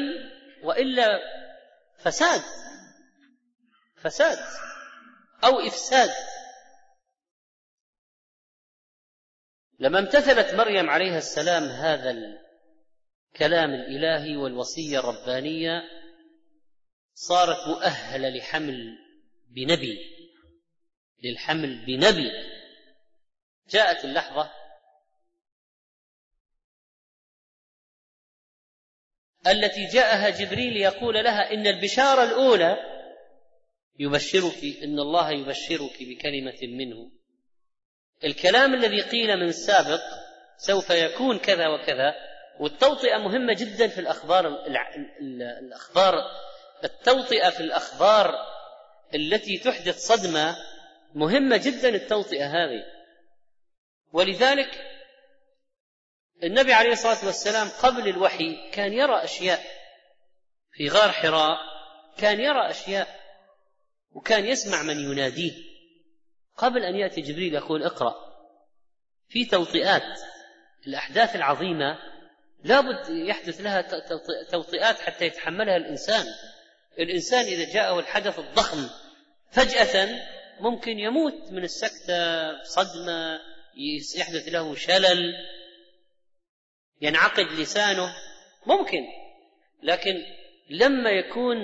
وإلا 0.63 1.19
فساد 1.97 2.41
فساد 3.95 4.37
أو 5.43 5.59
إفساد. 5.67 6.09
لما 9.79 9.99
امتثلت 9.99 10.55
مريم 10.55 10.89
عليها 10.89 11.17
السلام 11.17 11.63
هذا 11.63 12.11
الكلام 12.11 13.69
الإلهي 13.69 14.37
والوصية 14.37 14.99
الربانية 14.99 15.81
صارت 17.13 17.67
مؤهلة 17.67 18.29
لحمل 18.29 18.97
بنبي 19.47 19.97
للحمل 21.23 21.85
بنبي. 21.85 22.31
جاءت 23.69 24.05
اللحظة 24.05 24.60
التي 29.47 29.85
جاءها 29.85 30.29
جبريل 30.29 30.77
يقول 30.77 31.23
لها 31.23 31.53
إن 31.53 31.67
البشارة 31.67 32.23
الأولى 32.23 32.77
يبشرك 33.99 34.83
إن 34.83 34.99
الله 34.99 35.31
يبشرك 35.31 36.03
بكلمة 36.03 36.57
منه. 36.77 37.11
الكلام 38.23 38.73
الذي 38.73 39.01
قيل 39.01 39.37
من 39.37 39.51
سابق 39.51 40.01
سوف 40.57 40.89
يكون 40.89 41.37
كذا 41.39 41.67
وكذا 41.67 42.15
والتوطئة 42.59 43.17
مهمة 43.17 43.53
جدا 43.53 43.87
في 43.87 44.01
الأخبار 44.01 44.65
الأخبار 45.61 46.15
التوطئة 46.83 47.49
في 47.49 47.59
الأخبار 47.59 48.35
التي 49.15 49.57
تحدث 49.57 49.97
صدمة 49.97 50.55
مهمة 51.15 51.57
جدا 51.57 51.89
التوطئة 51.89 52.45
هذه. 52.45 52.83
ولذلك 54.13 54.90
النبي 56.43 56.73
عليه 56.73 56.91
الصلاة 56.91 57.25
والسلام 57.25 57.69
قبل 57.69 58.07
الوحي 58.07 58.71
كان 58.71 58.93
يرى 58.93 59.23
أشياء 59.23 59.61
في 60.73 60.89
غار 60.89 61.11
حراء 61.11 61.57
كان 62.17 62.39
يرى 62.39 62.69
أشياء 62.69 63.07
وكان 64.11 64.45
يسمع 64.45 64.83
من 64.83 64.99
يناديه. 64.99 65.53
قبل 66.57 66.83
أن 66.83 66.95
يأتي 66.95 67.21
جبريل 67.21 67.53
يقول 67.53 67.83
اقرأ. 67.83 68.15
في 69.29 69.45
توطئات 69.45 70.19
الأحداث 70.87 71.35
العظيمة 71.35 71.97
لابد 72.63 73.09
يحدث 73.09 73.61
لها 73.61 73.81
توطئات 74.51 74.99
حتى 74.99 75.25
يتحملها 75.25 75.77
الإنسان. 75.77 76.25
الإنسان 76.99 77.45
إذا 77.45 77.73
جاءه 77.73 77.99
الحدث 77.99 78.39
الضخم 78.39 78.89
فجأة 79.51 80.09
ممكن 80.59 80.99
يموت 80.99 81.51
من 81.51 81.63
السكتة 81.63 82.63
صدمة 82.63 83.39
يحدث 84.17 84.47
له 84.47 84.75
شلل. 84.75 85.33
ينعقد 87.01 87.45
لسانه 87.45 88.15
ممكن 88.65 89.07
لكن 89.83 90.23
لما 90.69 91.09
يكون 91.09 91.57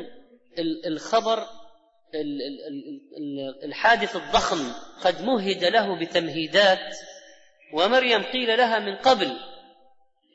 الخبر 0.87 1.47
الحادث 3.63 4.15
الضخم 4.15 4.73
قد 5.01 5.21
مهد 5.21 5.63
له 5.63 5.99
بتمهيدات 5.99 6.97
ومريم 7.73 8.23
قيل 8.23 8.57
لها 8.57 8.79
من 8.79 8.95
قبل 8.95 9.39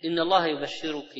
إن 0.04 0.18
الله 0.18 0.46
يبشرك. 0.46 1.14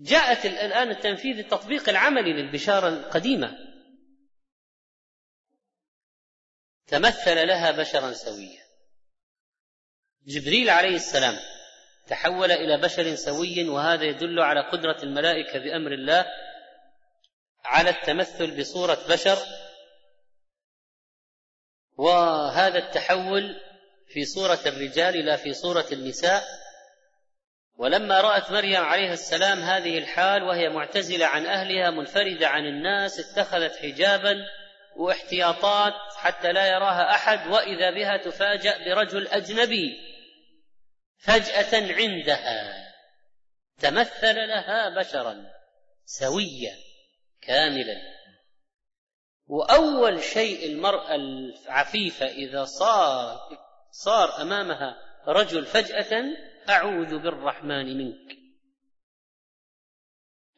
جاءت 0.00 0.46
الآن 0.46 0.90
التنفيذ 0.90 1.38
التطبيق 1.38 1.88
العملي 1.88 2.32
للبشارة 2.32 2.88
القديمة. 2.88 3.58
تمثل 6.86 7.46
لها 7.46 7.70
بشرا 7.70 8.12
سويا. 8.12 8.65
جبريل 10.26 10.70
عليه 10.70 10.96
السلام 10.96 11.36
تحول 12.08 12.52
إلى 12.52 12.80
بشر 12.80 13.14
سوي 13.14 13.68
وهذا 13.68 14.04
يدل 14.04 14.40
على 14.40 14.60
قدرة 14.60 14.96
الملائكة 15.02 15.58
بأمر 15.58 15.92
الله 15.92 16.26
على 17.64 17.90
التمثل 17.90 18.60
بصورة 18.60 18.98
بشر. 19.08 19.38
وهذا 21.98 22.78
التحول 22.78 23.60
في 24.08 24.24
صورة 24.24 24.60
الرجال 24.66 25.24
لا 25.24 25.36
في 25.36 25.52
صورة 25.52 25.86
النساء. 25.92 26.44
ولما 27.78 28.20
رأت 28.20 28.50
مريم 28.50 28.82
عليه 28.82 29.12
السلام 29.12 29.58
هذه 29.58 29.98
الحال 29.98 30.42
وهي 30.42 30.68
معتزلة 30.68 31.26
عن 31.26 31.46
أهلها 31.46 31.90
منفردة 31.90 32.48
عن 32.48 32.66
الناس 32.66 33.20
اتخذت 33.20 33.76
حجابا 33.76 34.36
واحتياطات 34.96 35.94
حتى 36.16 36.52
لا 36.52 36.66
يراها 36.66 37.10
أحد 37.10 37.46
وإذا 37.46 37.90
بها 37.90 38.16
تفاجأ 38.16 38.84
برجل 38.84 39.28
أجنبي. 39.28 40.15
فجأة 41.18 41.94
عندها. 41.94 42.86
تمثل 43.78 44.34
لها 44.34 44.88
بشرا 45.00 45.46
سويا 46.04 46.76
كاملا. 47.40 48.16
وأول 49.46 50.22
شيء 50.22 50.66
المرأة 50.66 51.14
العفيفة 51.14 52.26
إذا 52.26 52.64
صار 52.64 53.38
صار 53.90 54.42
أمامها 54.42 54.96
رجل 55.26 55.66
فجأة 55.66 56.24
أعوذ 56.68 57.18
بالرحمن 57.18 57.98
منك. 57.98 58.36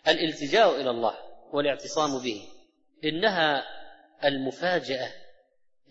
الالتجاء 0.08 0.80
إلى 0.80 0.90
الله 0.90 1.18
والاعتصام 1.52 2.18
به 2.18 2.48
إنها 3.04 3.64
المفاجأة 4.24 5.12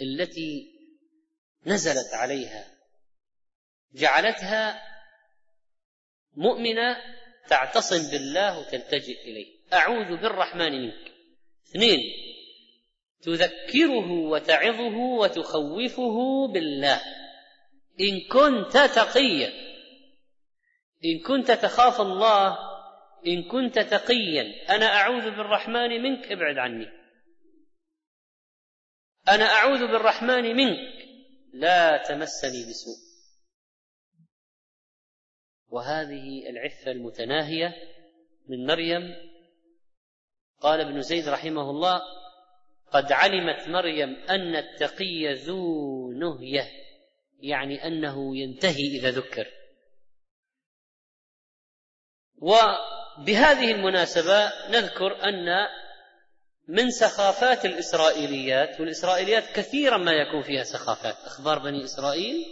التي 0.02 0.74
نزلت 1.66 2.14
عليها. 2.14 2.77
جعلتها 3.94 4.82
مؤمنة 6.36 6.98
تعتصم 7.48 8.12
بالله 8.12 8.60
وتلتجئ 8.60 9.22
إليه. 9.22 9.58
أعوذ 9.74 10.18
بالرحمن 10.22 10.72
منك. 10.72 11.12
اثنين 11.70 12.00
تذكره 13.22 14.12
وتعظه 14.12 14.98
وتخوفه 14.98 16.48
بالله. 16.54 17.02
إن 18.02 18.28
كنت 18.32 18.78
تقيا 18.78 19.54
إن 21.06 21.20
كنت 21.28 21.52
تخاف 21.52 22.02
الله 22.02 22.58
إن 23.28 23.44
كنت 23.44 23.80
تقيا. 23.80 24.76
أنا 24.76 24.86
أعوذ 24.86 25.24
بالرحمن 25.24 26.04
منك. 26.04 26.32
ابعد 26.32 26.58
عني. 26.58 26.88
أنا 29.30 29.46
أعوذ 29.46 29.80
بالرحمن 29.80 30.56
منك. 30.56 31.08
لا 31.54 32.04
تمسني 32.04 32.62
بسوء. 32.70 33.07
وهذه 35.70 36.50
العفة 36.50 36.92
المتناهية 36.92 37.76
من 38.48 38.66
مريم. 38.66 39.16
قال 40.62 40.82
ابن 40.82 41.02
زيد 41.02 41.30
رحمه 41.30 41.70
الله 41.70 42.02
قد 42.92 43.12
علمت 43.12 43.68
مريم 43.68 44.16
أن 44.30 44.56
التقي 44.56 45.34
ذو 45.34 46.12
نهية 46.12 46.68
يعني 47.40 47.88
أنه 47.88 48.38
ينتهي 48.38 48.98
إذا 48.98 49.10
ذكر. 49.12 49.48
وبهذه 52.38 53.72
المناسبة 53.72 54.52
نذكر 54.70 55.24
أن 55.24 55.68
من 56.68 56.92
سخافات 56.92 57.66
الإسرائيليات 57.66 58.80
والإسرائيليات 58.80 59.44
كثيرا 59.56 59.98
ما 59.98 60.12
يكون 60.12 60.42
فيها 60.42 60.64
سخافات 60.64 61.16
أخبار 61.26 61.60
بني 61.60 61.84
إسرائيل 61.84 62.46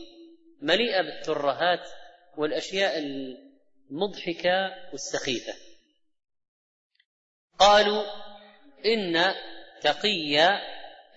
مليئة 0.62 1.02
بالترهات 1.02 1.90
والأشياء 2.38 3.00
المضحكة 3.00 4.74
والسخيفة. 4.92 5.54
قالوا 7.60 8.04
إن 8.86 9.34
تقي 9.82 10.38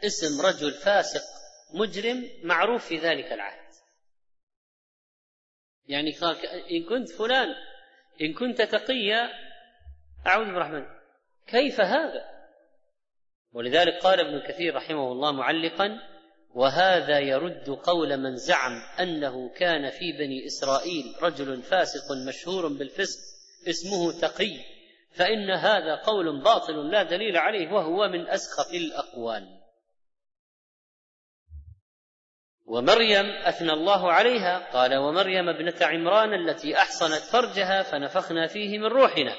اسم 0.04 0.46
رجل 0.46 0.72
فاسق 0.72 1.22
مجرم 1.74 2.30
معروف 2.42 2.86
في 2.86 2.96
ذلك 2.96 3.32
العهد. 3.32 3.68
يعني 5.86 6.12
قال 6.12 6.46
إن 6.46 6.84
كنت 6.84 7.08
فلان 7.08 7.48
إن 8.20 8.34
كنت 8.34 8.62
تقيا 8.62 9.30
أعوذ 10.26 10.46
بالرحمن 10.46 10.86
كيف 11.46 11.80
هذا؟ 11.80 12.38
ولذلك 13.52 14.02
قال 14.02 14.20
ابن 14.20 14.48
كثير 14.48 14.74
رحمه 14.74 15.12
الله 15.12 15.32
معلقا 15.32 15.98
وهذا 16.54 17.18
يرد 17.18 17.70
قول 17.70 18.16
من 18.16 18.36
زعم 18.36 18.82
أنه 19.00 19.48
كان 19.48 19.90
في 19.90 20.12
بني 20.12 20.46
إسرائيل 20.46 21.14
رجل 21.22 21.62
فاسق 21.62 22.12
مشهور 22.28 22.68
بالفسق 22.68 23.18
اسمه 23.68 24.20
تقي 24.20 24.78
فإن 25.10 25.50
هذا 25.50 25.94
قول 25.94 26.42
باطل 26.42 26.90
لا 26.90 27.02
دليل 27.02 27.36
عليه 27.36 27.72
وهو 27.72 28.08
من 28.08 28.28
أسخف 28.28 28.74
الأقوال. 28.74 29.58
ومريم 32.66 33.26
أثنى 33.26 33.72
الله 33.72 34.12
عليها 34.12 34.72
قال 34.72 34.96
ومريم 34.96 35.48
ابنة 35.48 35.74
عمران 35.80 36.34
التي 36.34 36.76
أحصنت 36.76 37.22
فرجها 37.32 37.82
فنفخنا 37.82 38.46
فيه 38.46 38.78
من 38.78 38.86
روحنا. 38.86 39.36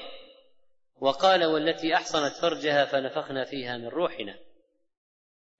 وقال 1.00 1.44
والتي 1.44 1.94
أحصنت 1.94 2.32
فرجها 2.32 2.84
فنفخنا 2.84 3.44
فيها 3.44 3.76
من 3.76 3.88
روحنا. 3.88 4.38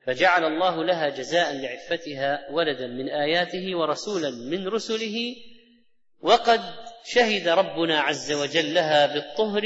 فجعل 0.07 0.45
الله 0.45 0.85
لها 0.85 1.09
جزاء 1.09 1.57
لعفتها 1.57 2.51
ولدا 2.51 2.87
من 2.87 3.09
آياته 3.09 3.77
ورسولا 3.77 4.31
من 4.31 4.69
رسله 4.69 5.17
وقد 6.21 6.61
شهد 7.05 7.49
ربنا 7.49 8.01
عز 8.01 8.33
وجل 8.33 8.75
لها 8.75 9.07
بالطهر 9.07 9.63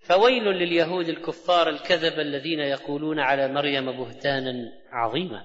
فويل 0.00 0.44
لليهود 0.44 1.08
الكفار 1.08 1.68
الكذب 1.68 2.20
الذين 2.20 2.60
يقولون 2.60 3.20
على 3.20 3.48
مريم 3.48 3.92
بهتانا 3.92 4.52
عظيما. 4.92 5.44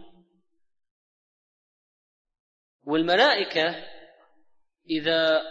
والملائكة 2.83 3.75
إذا 4.89 5.41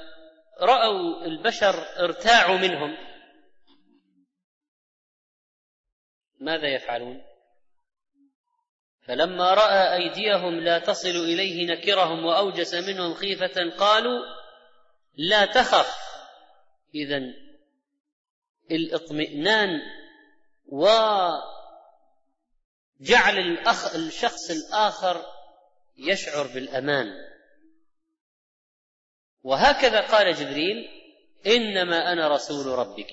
رأوا 0.61 1.25
البشر 1.25 1.75
ارتاعوا 1.99 2.59
منهم 2.59 2.97
ماذا 6.41 6.75
يفعلون؟ 6.75 7.30
فلما 9.07 9.55
رأى 9.55 9.95
أيديهم 9.97 10.61
لا 10.61 10.79
تصل 10.79 11.09
إليه 11.09 11.67
نكرهم 11.67 12.25
وأوجس 12.25 12.75
منهم 12.75 13.15
خيفة 13.15 13.71
قالوا 13.79 14.21
لا 15.15 15.45
تخف. 15.45 15.97
اذا 16.95 17.21
الإطمئنان 18.71 19.69
وجعل 20.67 21.39
الأخ 23.39 23.95
الشخص 23.95 24.51
الآخر 24.51 25.27
يشعر 25.97 26.47
بالأمان. 26.47 27.07
وهكذا 29.43 30.01
قال 30.01 30.35
جبريل 30.35 30.89
إنما 31.47 32.13
أنا 32.13 32.29
رسول 32.29 32.67
ربك. 32.67 33.11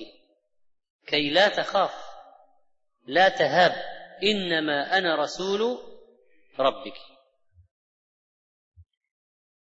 كي 1.07 1.29
لا 1.29 1.47
تخاف 1.47 1.93
لا 3.07 3.29
تهاب. 3.29 3.96
إنما 4.23 4.97
أنا 4.97 5.15
رسول 5.15 5.61
ربك. 6.59 6.97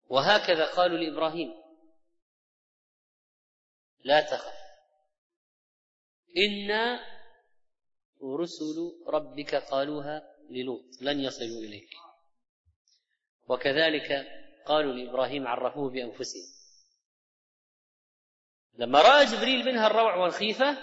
وهكذا 0.07 0.65
قالوا 0.65 0.97
لإبراهيم. 0.97 1.53
لا 4.03 4.21
تخف. 4.21 4.55
إنا 6.37 6.99
رسل 8.39 8.75
ربك 9.07 9.55
قالوها 9.55 10.35
للوط. 10.49 11.01
لن 11.01 11.19
يصلوا 11.19 11.61
إليك. 11.61 11.89
وكذلك 13.47 14.27
قالوا 14.65 14.93
لإبراهيم 14.93 15.47
عرفوه 15.47 15.89
بأنفسهم. 15.89 16.55
لما 18.77 19.01
رأى 19.01 19.25
جبريل 19.25 19.65
منها 19.65 19.87
الروع 19.87 20.15
والخيفة 20.15 20.77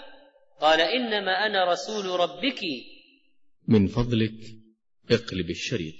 قال 0.59 0.81
إنما 0.81 1.45
أنا 1.45 1.71
رسول 1.71 2.19
ربك 2.19 2.59
من 3.67 3.87
فضلك 3.87 4.33
اقلب 5.11 5.49
الشريط. 5.49 5.95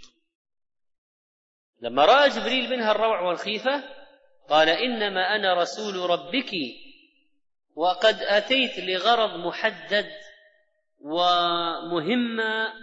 لما 1.82 2.06
رأى 2.06 2.30
جبريل 2.30 2.70
منها 2.70 2.92
الروع 2.92 3.22
والخيفة 3.22 3.84
قال 4.50 4.70
إنما 4.70 5.36
أنا 5.36 5.54
رسول 5.62 6.10
ربك 6.10 6.52
وقد 7.76 8.16
أتيت 8.16 8.80
لغرض 8.80 9.48
محدد 9.48 10.12
ومهمه 11.00 12.74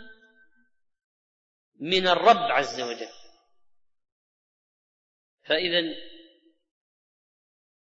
من 1.81 2.07
الرب 2.07 2.51
عز 2.51 2.81
وجل. 2.81 3.13
فاذا 5.43 5.81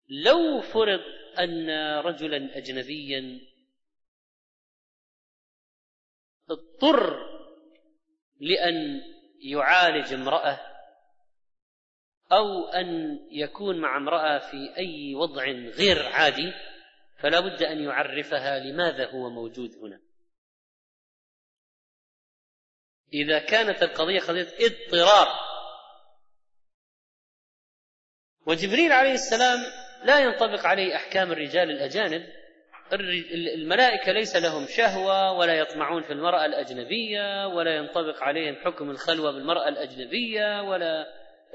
لو 0.08 0.60
فرض 0.60 1.00
أن 1.38 1.70
رجلا 1.98 2.58
اجنبيا 2.58 3.40
اضطر 6.50 7.16
لأن 8.40 9.00
يعالج 9.40 10.12
امرأة 10.12 10.60
أو 12.32 12.68
أن 12.68 13.18
يكون 13.30 13.80
مع 13.80 13.96
امرأة 13.96 14.38
في 14.38 14.76
أي 14.76 15.14
وضع 15.14 15.44
غير 15.50 16.06
عادي 16.06 16.52
فلا 17.18 17.40
بد 17.40 17.62
أن 17.62 17.84
يعرفها 17.84 18.58
لماذا 18.58 19.10
هو 19.10 19.30
موجود 19.30 19.70
هنا. 19.82 20.00
إذا 23.12 23.38
كانت 23.38 23.82
القضية 23.82 24.20
قضية 24.20 24.48
اضطرار. 24.60 25.28
وجبريل 28.46 28.92
عليه 28.92 29.12
السلام 29.12 29.58
لا 30.04 30.20
ينطبق 30.20 30.66
عليه 30.66 30.96
أحكام 30.96 31.32
الرجال 31.32 31.70
الأجانب 31.70 32.43
الملائكة 32.92 34.12
ليس 34.12 34.36
لهم 34.36 34.66
شهوة 34.66 35.32
ولا 35.32 35.54
يطمعون 35.54 36.02
في 36.02 36.12
المرأة 36.12 36.44
الأجنبية 36.44 37.46
ولا 37.46 37.76
ينطبق 37.76 38.22
عليهم 38.22 38.56
حكم 38.64 38.90
الخلوة 38.90 39.32
بالمرأة 39.32 39.68
الأجنبية 39.68 40.62
ولا 40.62 41.06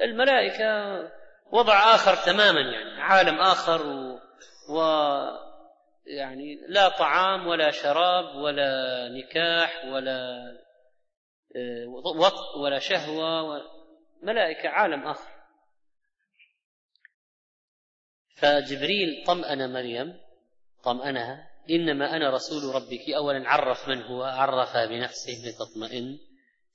الملائكة 0.02 1.00
وضع 1.52 1.96
آخر 1.96 2.16
تماما 2.16 2.62
يعني 2.62 3.02
عالم 3.02 3.40
آخر 3.40 3.88
و, 3.88 4.20
و 4.70 4.82
يعني 6.06 6.60
لا 6.68 6.90
طعام 6.90 7.48
ولا 7.48 7.72
شراب 7.72 8.36
ولا 8.36 9.10
نكاح 9.10 9.86
ولا 9.86 10.52
آه، 11.56 11.86
وطء 12.16 12.60
ولا 12.64 12.80
شهوة 12.80 13.62
ملائكة 14.24 14.70
عالم 14.70 15.08
آخر. 15.08 15.32
فجبريل 18.36 19.24
طمأن 19.28 19.74
مريم 19.74 20.29
طمأنها. 20.84 21.50
إنما 21.70 22.16
أنا 22.16 22.30
رسول 22.30 22.76
ربك. 22.76 23.10
أولا 23.10 23.50
عرف 23.50 23.90
من 23.90 24.02
هو؟ 24.02 24.24
عرفها 24.24 24.86
بنفسه 24.86 25.34
لتطمئن 25.46 26.18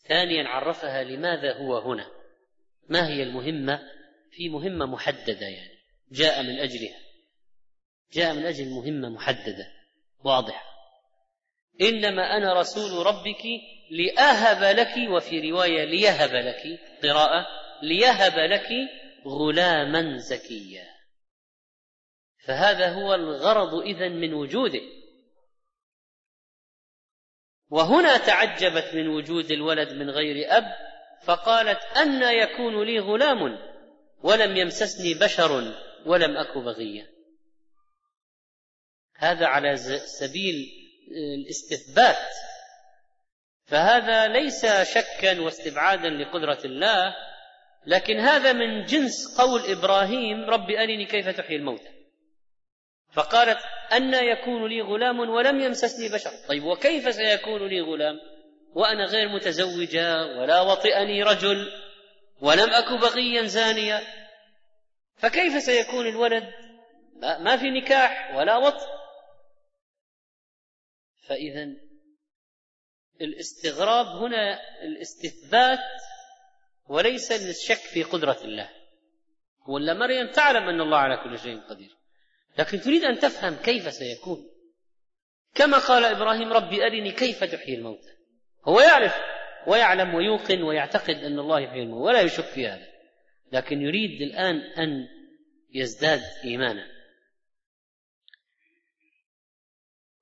ثانيا 0.09 0.49
عرفها 0.49 1.05
لماذا 1.05 1.59
هو 1.59 1.79
هنا. 1.79 2.07
ما 2.89 3.09
هي 3.09 3.23
المهمة؟ 3.23 3.81
في 4.31 4.49
مهمة 4.49 4.87
محددة 4.87 5.47
يعني. 5.47 5.79
جاء 6.13 6.43
من 6.43 6.59
أجلها. 6.59 6.99
جاء 8.13 8.35
من 8.35 8.47
أجل 8.47 8.69
مهمة 8.69 9.09
محددة. 9.09 9.73
واضحة. 10.25 10.75
إنما 11.81 12.37
أنا 12.37 12.61
رسول 12.61 13.07
ربك 13.07 13.43
لأهب 13.91 14.77
لك 14.77 15.11
وفي 15.11 15.51
رواية 15.51 15.85
ليهب 15.85 16.31
لك 16.31 16.81
قراءة 17.03 17.47
ليهب 17.83 18.39
لك 18.39 18.69
غلاما 19.27 20.17
زكيا. 20.17 20.94
فهذا 22.47 22.93
هو 22.93 23.15
الغرض 23.15 23.75
إذن 23.75 24.21
من 24.21 24.35
وجوده. 24.35 24.81
وهنا 27.71 28.17
تعجبت 28.17 28.95
من 28.95 29.09
وجود 29.09 29.51
الولد 29.51 29.93
من 29.93 30.11
غير 30.11 30.57
أب 30.57 30.65
فقالت 31.23 31.85
أن 31.97 32.23
يكون 32.23 32.83
لي 32.85 32.99
غلام 32.99 33.59
ولم 34.23 34.57
يمسسني 34.57 35.15
بشر 35.15 35.75
ولم 36.07 36.37
أك 36.37 36.59
بغيا 36.59 37.07
هذا 39.17 39.47
على 39.47 39.77
سبيل 40.21 40.55
الاستثبات. 41.35 42.35
فهذا 43.65 44.27
ليس 44.27 44.67
شكا 44.67 45.41
واستبعادا 45.41 46.11
لقدرة 46.11 46.59
الله 46.65 47.15
لكن 47.87 48.21
هذا 48.21 48.53
من 48.53 48.85
جنس 48.85 49.41
قول 49.41 49.61
إبراهيم 49.61 50.51
رب 50.51 50.71
أرني 50.71 51.07
كيف 51.07 51.29
تحيي 51.29 51.57
الموتى. 51.57 51.94
فقالت 53.15 53.59
أن 53.93 54.15
يكون 54.15 54.69
لي 54.69 54.83
غلام 54.83 55.21
ولم 55.21 55.61
يمسسني 55.61 56.09
بشر. 56.09 56.31
طيب 56.49 56.65
وكيف 56.65 57.15
سيكون 57.15 57.69
لي 57.69 57.81
غلام؟ 57.81 58.21
وأنا 58.75 59.05
غير 59.05 59.29
متزوجة 59.29 60.27
ولا 60.27 60.61
وطئني 60.61 61.23
رجل 61.23 61.73
ولم 62.41 62.71
أك 62.71 63.01
بغيا 63.01 63.43
زانيا 63.43 64.01
فكيف 65.17 65.63
سيكون 65.63 66.07
الولد؟ 66.07 66.45
ما 67.23 67.57
في 67.57 67.71
نكاح 67.71 68.37
ولا 68.37 68.57
وطء 68.57 68.87
فإذا 71.29 71.67
الاستغراب 73.21 74.07
هنا 74.07 74.61
الاستثبات 74.83 75.79
وليس 76.89 77.33
الشك 77.33 77.77
في 77.77 78.03
قدرة 78.03 78.39
الله. 78.45 78.71
ولا 79.69 79.95
مريم 79.95 80.31
تعلم 80.31 80.69
أن 80.69 80.81
الله 80.81 80.99
على 80.99 81.17
كل 81.17 81.39
شيء 81.39 81.61
قدير. 81.61 81.97
لكن 82.59 82.81
تريد 82.81 83.05
أن 83.05 83.19
تفهم 83.19 83.57
كيف 83.57 83.93
سيكون. 83.93 84.51
كما 85.55 85.79
قال 85.79 86.05
إبراهيم 86.05 86.53
ربي 86.53 86.87
أرني 86.87 87.13
كيف 87.13 87.45
تحيي 87.45 87.75
الموتى. 87.75 88.13
هو 88.65 88.81
يعرف 88.81 89.15
ويعلم 89.67 90.15
ويوقن 90.15 90.63
ويعتقد 90.63 91.15
أن 91.15 91.39
الله 91.39 91.61
يحيي 91.61 91.83
الموتى 91.83 92.05
ولا 92.05 92.21
يشك 92.21 92.45
في 92.45 92.69
هذا. 92.69 92.87
لكن 93.53 93.81
يريد 93.81 94.23
الآن 94.23 94.57
أن 94.57 95.09
يزداد 95.73 96.23
إيمانا. 96.45 96.87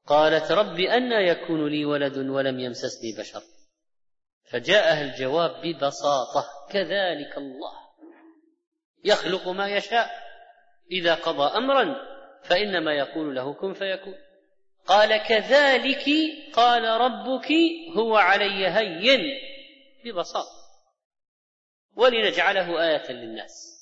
قالت 0.07 0.53
رب 0.53 0.80
أنى 0.80 1.28
يكون 1.28 1.68
لي 1.68 1.85
ولد 1.85 2.18
ولم 2.18 2.61
يمسسني 2.61 3.12
بشر. 3.18 3.43
فجاءها 4.45 5.03
الجواب 5.03 5.51
ببساطة 5.51 6.47
كذلك 6.70 7.37
الله. 7.37 7.72
يخلق 9.05 9.49
ما 9.49 9.68
يشاء 9.68 10.11
إذا 10.91 11.14
قضى 11.14 11.57
أمرا 11.57 12.11
فإنما 12.45 12.93
يقول 12.93 13.34
له 13.34 13.55
كن 13.55 13.72
فيكون. 13.72 14.14
قال 14.86 15.22
كذلك 15.22 16.05
قال 16.53 16.84
ربك 16.84 17.49
هو 17.97 18.16
علي 18.16 18.68
هين 18.68 19.20
ببساطة. 20.05 20.62
ولنجعله 21.97 22.82
آية 22.82 23.12
للناس. 23.12 23.72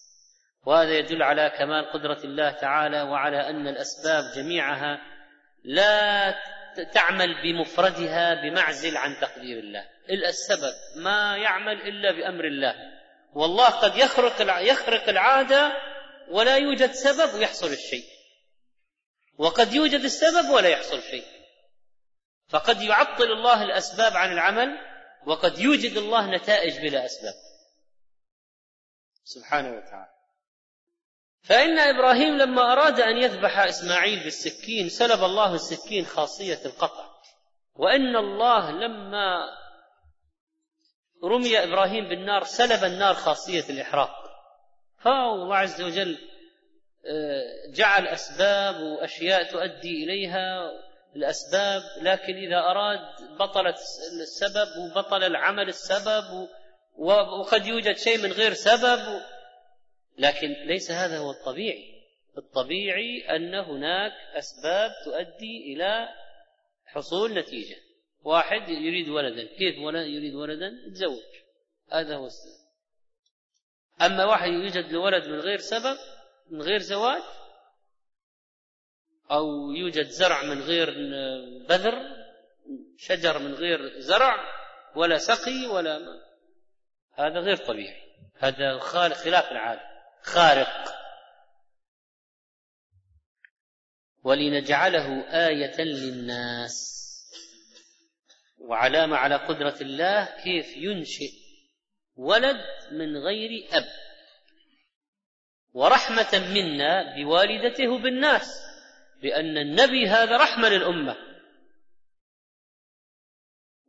وهذا 0.67 0.99
يدل 0.99 1.23
على 1.23 1.53
كمال 1.59 1.93
قدرة 1.93 2.25
الله 2.25 2.51
تعالى 2.51 3.03
وعلى 3.03 3.51
أن 3.51 3.69
الأسباب 3.69 4.25
جميعها 4.37 5.01
لا 5.65 6.35
تعمل 6.95 7.43
بمفردها 7.43 8.43
بمعزل 8.43 8.97
عن 8.97 9.17
تقدير 9.21 9.59
الله. 9.59 9.85
إلا 10.11 10.29
السبب 10.29 11.03
ما 11.03 11.37
يعمل 11.37 11.81
إلا 11.81 12.13
بأمر 12.13 12.45
الله. 12.45 12.75
والله 13.35 13.69
قد 13.69 13.97
يخرق 13.97 14.63
يخرق 14.63 15.09
العادة 15.09 15.73
ولا 16.31 16.57
يوجد 16.57 16.91
سبب 16.91 17.35
ويحصل 17.35 17.67
الشيء. 17.67 18.05
وقد 19.41 19.73
يوجد 19.73 20.01
السبب 20.01 20.51
ولا 20.51 20.69
يحصل 20.69 21.03
شيء. 21.03 21.25
فقد 22.49 22.83
يعطل 22.83 23.33
الله 23.33 23.63
الأسباب 23.63 24.17
عن 24.17 24.33
العمل 24.33 24.69
وقد 25.27 25.59
يوجد 25.59 25.97
الله 25.97 26.37
نتائج 26.37 26.79
بلا 26.79 27.05
أسباب. 27.05 27.35
سبحانه 29.25 29.69
وتعالى. 29.69 30.11
فإن 31.43 31.79
إبراهيم 31.79 32.37
لما 32.37 32.73
أراد 32.73 33.01
أن 33.01 33.17
يذبح 33.17 33.59
إسماعيل 33.59 34.25
بالسكين 34.25 34.89
سلب 34.89 35.25
الله 35.25 35.55
السكين 35.55 36.07
خاصية 36.07 36.61
القطع. 36.65 37.11
وإن 37.75 38.17
الله 38.17 38.71
لما 38.71 39.39
رمي 41.25 41.63
إبراهيم 41.63 42.09
بالنار 42.09 42.45
سلب 42.45 42.85
النار 42.85 43.15
خاصية 43.15 43.65
الإحراق. 43.71 44.11
فالله 44.99 45.57
عز 45.57 45.83
وجل 45.83 46.30
جعل 47.69 48.07
أسباب 48.07 48.81
وأشياء 48.81 49.51
تؤدي 49.51 50.05
إليها. 50.05 50.73
الأسباب 51.17 51.83
لكن 52.03 52.37
إذا 52.37 52.57
أراد 52.57 52.99
بطلت 53.39 53.77
السبب 54.21 54.69
وبطل 54.79 55.25
العمل 55.25 55.69
السبب 55.69 56.49
وقد 56.99 57.67
يوجد 57.67 57.97
شيء 57.97 58.19
من 58.19 58.33
غير 58.33 58.53
سبب 58.53 59.21
لكن 60.19 60.49
ليس 60.49 60.91
هذا 60.91 61.19
هو 61.19 61.31
الطبيعي. 61.31 62.01
الطبيعي 62.39 63.37
أن 63.37 63.55
هناك 63.55 64.13
أسباب 64.39 64.91
تؤدي 65.05 65.75
إلى 65.75 66.09
حصول 66.87 67.35
نتيجة. 67.39 67.77
واحد 68.23 68.69
يريد 68.69 69.09
ولدا. 69.09 69.43
كيف 69.43 69.79
يريد 69.95 70.35
ولدا؟ 70.35 70.71
يتزوج. 70.87 71.23
هذا 71.93 72.17
هو 72.17 72.27
السبب. 72.27 72.61
أما 74.03 74.25
واحد 74.25 74.49
يوجد 74.49 74.93
لولد 74.93 75.29
من 75.29 75.41
غير 75.41 75.59
سبب 75.59 75.97
من 76.51 76.63
غير 76.63 76.79
زواج 76.79 77.23
أو 79.31 79.71
يوجد 79.71 80.09
زرع 80.09 80.43
من 80.43 80.61
غير 80.61 80.91
بذر 81.69 82.21
شجر 82.97 83.39
من 83.39 83.55
غير 83.55 84.01
زرع 84.01 84.37
ولا 84.97 85.19
سقي 85.19 85.67
ولا 85.67 85.99
ما. 85.99 86.21
هذا 87.15 87.41
غير 87.41 87.57
طبيعي. 87.57 88.03
هذا 88.37 88.79
خالق 88.79 89.17
خلاف 89.17 89.53
العادة 89.53 89.81
خارق. 90.23 90.95
ولنجعله 94.23 95.23
آية 95.49 95.81
للناس. 95.81 96.97
وعلامة 98.59 99.17
على 99.17 99.37
قدرة 99.37 99.77
الله 99.81 100.25
كيف 100.25 100.77
ينشئ 100.77 101.33
ولد 102.17 102.57
من 102.93 103.17
غير 103.17 103.69
أب. 103.73 104.10
ورحمة 105.75 106.39
منا 106.55 107.17
بوالدته 107.17 107.99
بالناس 107.99 108.63
بأن 109.23 109.59
النبي 109.59 110.09
هذا 110.09 110.37
رحمة 110.37 110.69
للأمة. 110.69 111.17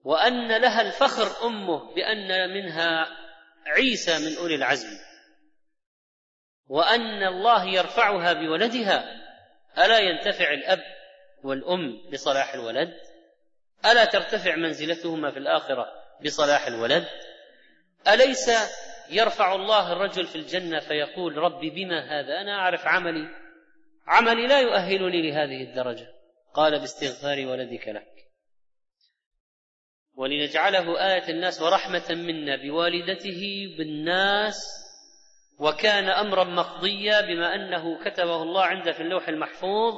وأن 0.04 0.62
لها 0.62 0.82
الفخر 0.82 1.48
أمه 1.48 1.94
بأن 1.96 2.54
منها 2.54 3.08
عيسى 3.68 4.20
من 4.20 4.38
أولي 4.38 4.56
العزم. 4.56 4.98
وأن 6.68 7.24
الله 7.24 7.66
يرفعها 7.66 8.34
بولدها. 8.34 9.22
ألا 9.78 10.00
ينتفع 10.00 10.54
الأب 10.54 10.84
والأم 11.44 12.10
بصلاح 12.14 12.54
الولد؟ 12.54 12.94
ألا 13.86 14.06
ترتفع 14.06 14.56
منزلتهما 14.56 15.32
في 15.32 15.40
الآخرة 15.40 15.86
بصلاح 16.26 16.68
الولد؟ 16.68 17.08
أليس 18.08 18.50
يرفع 19.12 19.56
الله 19.56 19.94
الرجل 19.94 20.26
في 20.26 20.36
الجنة 20.36 20.80
فيقول 20.80 21.38
ربي 21.38 21.70
بما 21.70 22.00
هذا؟ 22.00 22.42
أنا 22.42 22.56
أعرف 22.56 22.88
عملي. 22.88 23.30
عملي 24.08 24.48
لا 24.48 24.60
يؤهلني 24.60 25.30
لهذه 25.30 25.64
الدرجة. 25.64 26.08
قال 26.54 26.80
باستغفار 26.80 27.46
ولدك 27.48 27.88
لك. 27.88 28.12
ولنجعله 30.16 31.14
آية 31.14 31.30
الناس 31.30 31.62
ورحمة 31.62 32.08
منا 32.10 32.56
بوالدته 32.56 33.76
بالناس 33.78 34.68
وكان 35.60 36.10
أمرا 36.10 36.44
مقضيا 36.44 37.22
بما 37.22 37.56
أنه 37.56 38.04
كتبه 38.06 38.44
الله 38.44 38.64
عنده 38.64 38.92
في 38.92 39.02
اللوح 39.02 39.28
المحفوظ 39.28 39.94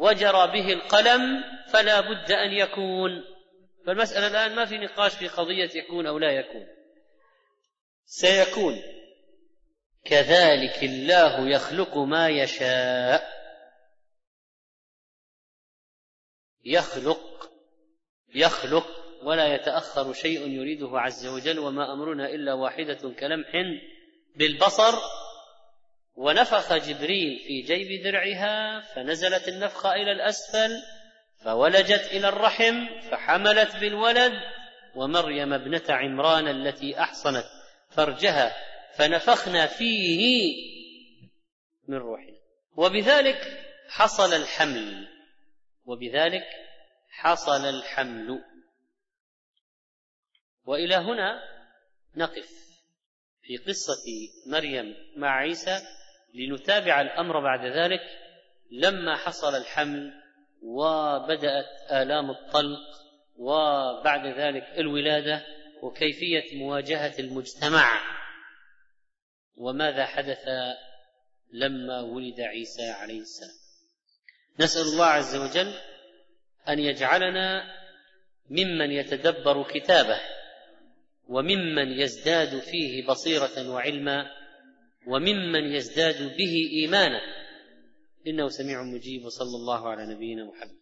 وجرى 0.00 0.46
به 0.46 0.72
القلم 0.72 1.44
فلا 1.72 2.00
بد 2.00 2.32
أن 2.32 2.52
يكون. 2.52 3.24
فالمسألة 3.86 4.26
الآن 4.26 4.56
ما 4.56 4.64
في 4.64 4.78
نقاش 4.78 5.14
في 5.14 5.28
قضية 5.28 5.70
يكون 5.74 6.06
أو 6.06 6.18
لا 6.18 6.30
يكون. 6.30 6.66
سيكون. 8.04 8.82
كذلك 10.04 10.82
الله 10.82 11.48
يخلق 11.48 11.98
ما 11.98 12.28
يشاء. 12.28 13.32
يخلق 16.64 17.50
يخلق 18.34 18.86
ولا 19.22 19.54
يتأخر 19.54 20.12
شيء 20.12 20.48
يريده 20.48 20.90
عز 20.92 21.26
وجل 21.26 21.58
وما 21.58 21.92
أمرنا 21.92 22.26
إلا 22.26 22.52
واحدة 22.52 23.14
كلمح 23.18 23.48
بالبصر. 24.36 24.98
ونفخ 26.14 26.72
جبريل 26.72 27.38
في 27.38 27.60
جيب 27.60 28.02
درعها 28.02 28.80
فنزلت 28.80 29.48
النفخة 29.48 29.92
إلى 29.92 30.12
الأسفل 30.12 30.70
فولجت 31.44 32.08
إلى 32.12 32.28
الرحم 32.28 33.00
فحملت 33.10 33.76
بالولد. 33.76 34.32
ومريم 34.94 35.52
ابنة 35.52 35.84
عمران 35.88 36.48
التي 36.48 37.00
أحصنت. 37.00 37.61
فرجها 37.96 38.56
فنفخنا 38.94 39.66
فيه 39.66 40.54
من 41.88 41.96
روحنا. 41.96 42.38
وبذلك 42.76 43.66
حصل 43.88 44.34
الحمل. 44.34 45.08
وبذلك 45.84 46.46
حصل 47.10 47.64
الحمل. 47.64 48.44
وإلى 50.64 50.94
هنا 50.94 51.42
نقف 52.16 52.50
في 53.42 53.56
قصة 53.56 54.04
مريم 54.46 54.94
مع 55.16 55.36
عيسى 55.36 55.80
لنتابع 56.34 57.00
الأمر 57.00 57.40
بعد 57.40 57.66
ذلك. 57.66 58.00
لما 58.70 59.16
حصل 59.16 59.54
الحمل 59.54 60.12
وبدأت 60.62 61.92
آلام 61.92 62.30
الطلق 62.30 62.80
وبعد 63.36 64.26
ذلك 64.26 64.62
الولادة 64.78 65.42
وكيفية 65.82 66.56
مواجهة 66.56 67.18
المجتمع 67.18 68.00
وماذا 69.56 70.06
حدث 70.06 70.48
لما 71.52 72.00
ولد 72.00 72.40
عيسى 72.40 72.90
عليه 72.90 73.20
السلام. 73.20 73.56
نسأل 74.60 74.82
الله 74.82 75.04
عز 75.04 75.36
وجل 75.36 75.74
أن 76.68 76.78
يجعلنا 76.78 77.62
ممن 78.50 78.90
يتدبر 78.90 79.72
كتابه 79.72 80.20
وممن 81.28 81.88
يزداد 82.00 82.58
فيه 82.58 83.06
بصيرة 83.06 83.70
وعلما 83.70 84.30
وممن 85.06 85.64
يزداد 85.74 86.36
به 86.36 86.70
إيمانا. 86.72 87.20
إنه 88.26 88.48
سميع 88.48 88.82
مجيب 88.82 89.24
وصلى 89.24 89.56
الله 89.56 89.88
على 89.88 90.14
نبينا 90.14 90.44
محمد. 90.44 90.81